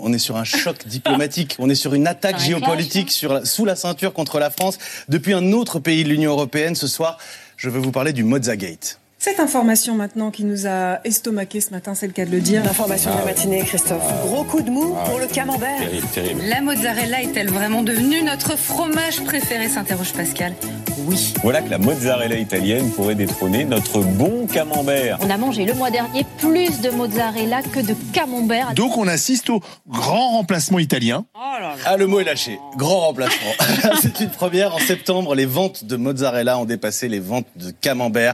[0.00, 3.44] On est sur un choc diplomatique, on est sur une attaque un géopolitique sur la-
[3.44, 6.74] sous la ceinture contre la France depuis un autre pays de l'Union européenne.
[6.76, 7.18] Ce soir,
[7.56, 8.99] je veux vous parler du Mozzagate.
[9.22, 12.64] Cette information maintenant qui nous a estomaqué ce matin, c'est le cas de le dire.
[12.64, 14.02] L'information de la matinée, Christophe.
[14.22, 15.78] Gros coup de mou pour le camembert.
[16.48, 20.54] La mozzarella est-elle vraiment devenue notre fromage préféré s'interroge Pascal.
[21.06, 21.34] Oui.
[21.42, 25.18] Voilà que la mozzarella italienne pourrait détrôner notre bon camembert.
[25.20, 28.72] On a mangé le mois dernier plus de mozzarella que de camembert.
[28.72, 31.26] Donc on assiste au grand remplacement italien.
[31.84, 32.58] Ah, le mot est lâché.
[32.78, 33.52] Grand remplacement.
[34.00, 34.74] C'est une première.
[34.74, 38.32] En septembre, les ventes de mozzarella ont dépassé les ventes de camembert.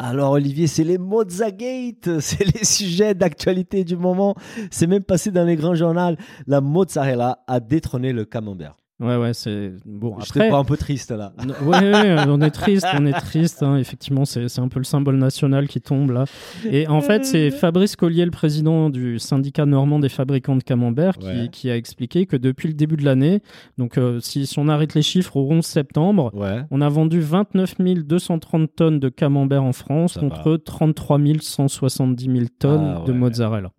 [0.00, 4.36] Alors Olivier, c'est les Mozzagate, c'est les sujets d'actualité du moment.
[4.70, 6.14] C'est même passé dans les grands journaux.
[6.46, 8.76] La mozzarella a détrôné le camembert.
[9.00, 10.16] Ouais, ouais, c'est bon.
[10.18, 11.32] Après, vois un peu triste là.
[11.62, 13.62] Ouais, ouais, on est triste, on est triste.
[13.62, 13.76] hein.
[13.76, 16.24] Effectivement, c'est c'est un peu le symbole national qui tombe là.
[16.70, 21.16] Et en fait, c'est Fabrice Collier, le président du syndicat normand des fabricants de camembert,
[21.18, 21.48] qui, Ouais.
[21.50, 23.40] qui a expliqué que depuis le début de l'année,
[23.76, 26.62] donc euh, si, si on arrête les chiffres au 11 septembre, Ouais.
[26.70, 32.46] on a vendu 29 230 tonnes de camembert en France Ça contre 33 170 000
[32.58, 33.18] tonnes Ah, de ouais.
[33.18, 33.70] mozzarella.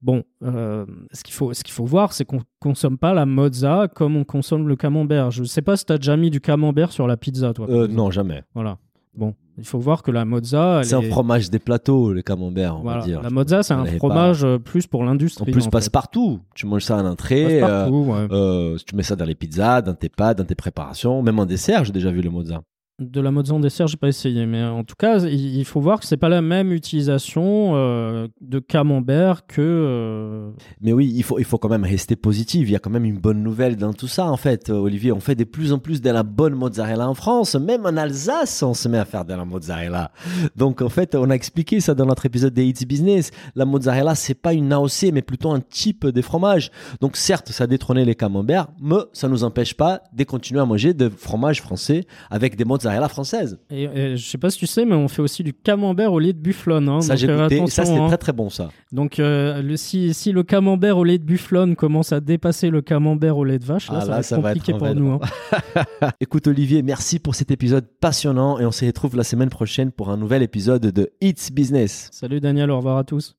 [0.00, 3.88] Bon, euh, ce qu'il faut, ce qu'il faut voir, c'est qu'on consomme pas la mozza
[3.94, 5.30] comme on consomme le camembert.
[5.32, 7.66] Je sais pas si t'as déjà mis du camembert sur la pizza, toi.
[7.68, 8.42] Euh, non, jamais.
[8.54, 8.78] Voilà.
[9.14, 12.82] Bon, il faut voir que la mozza, C'est un fromage des plateaux, le camembert, on
[12.82, 13.00] Voilà.
[13.00, 13.20] va dire.
[13.22, 15.50] La mozza, c'est un fromage euh, plus pour En l'industrie.
[15.50, 15.90] plus, en passe fait.
[15.90, 16.38] partout.
[16.54, 17.58] Tu manges ça en entrée.
[17.58, 18.14] Passe-partout, ouais.
[18.14, 21.40] euh, euh, tu mets ça dans les pizzas, dans tes pâtes, dans tes préparations, même
[21.40, 21.84] en dessert.
[21.84, 22.60] J'ai déjà vu le mozza.
[23.00, 26.00] De la mode en dessert, j'ai pas essayé, mais en tout cas, il faut voir
[26.00, 29.60] que c'est pas la même utilisation euh, de camembert que.
[29.60, 32.68] euh, Mais oui, il faut, il faut quand même rester positif.
[32.68, 35.12] Il y a quand même une bonne nouvelle dans tout ça, en fait, euh, Olivier.
[35.12, 37.54] On fait de plus en plus de la bonne mozzarella en France.
[37.54, 40.10] Même en Alsace, on se met à faire de la mozzarella.
[40.56, 43.30] Donc, en fait, on a expliqué ça dans notre épisode des It's Business.
[43.54, 46.72] La mozzarella, c'est pas une AOC, mais plutôt un type de fromage.
[47.00, 50.66] Donc, certes, ça a détrôné les camemberts, mais ça nous empêche pas de continuer à
[50.66, 53.58] manger de fromage français avec des mozzarella françaises.
[53.70, 56.18] Et, et je sais pas si tu sais, mais on fait aussi du camembert au
[56.18, 56.88] lait de bufflone.
[56.88, 57.00] hein.
[57.00, 57.66] Ça, j'ai euh, goûté.
[57.68, 58.08] Ça, c'était hein.
[58.08, 58.70] très, très bon, ça.
[58.92, 62.82] Donc, euh, le, si, si le camembert au lait de bufflone commence à dépasser le
[62.82, 64.78] camembert au lait de vache, là, Ah, ça, là, va ça être va compliqué être
[64.78, 65.12] pour nous.
[65.12, 66.10] hein.
[66.20, 70.10] Écoute Olivier, merci pour cet épisode passionnant et on se retrouve la semaine prochaine pour
[70.10, 72.08] un nouvel épisode de It's Business.
[72.12, 73.36] Salut Daniel, au revoir à tous.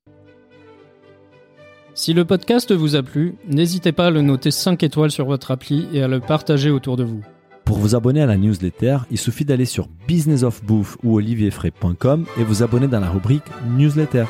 [1.95, 5.51] Si le podcast vous a plu, n'hésitez pas à le noter 5 étoiles sur votre
[5.51, 7.21] appli et à le partager autour de vous.
[7.69, 12.63] Pour vous abonner à la newsletter, il suffit d'aller sur businessofbouffe ou olivierfray.com et vous
[12.63, 13.43] abonner dans la rubrique
[13.77, 14.25] newsletter.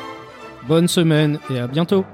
[0.68, 2.04] Bonne semaine et à bientôt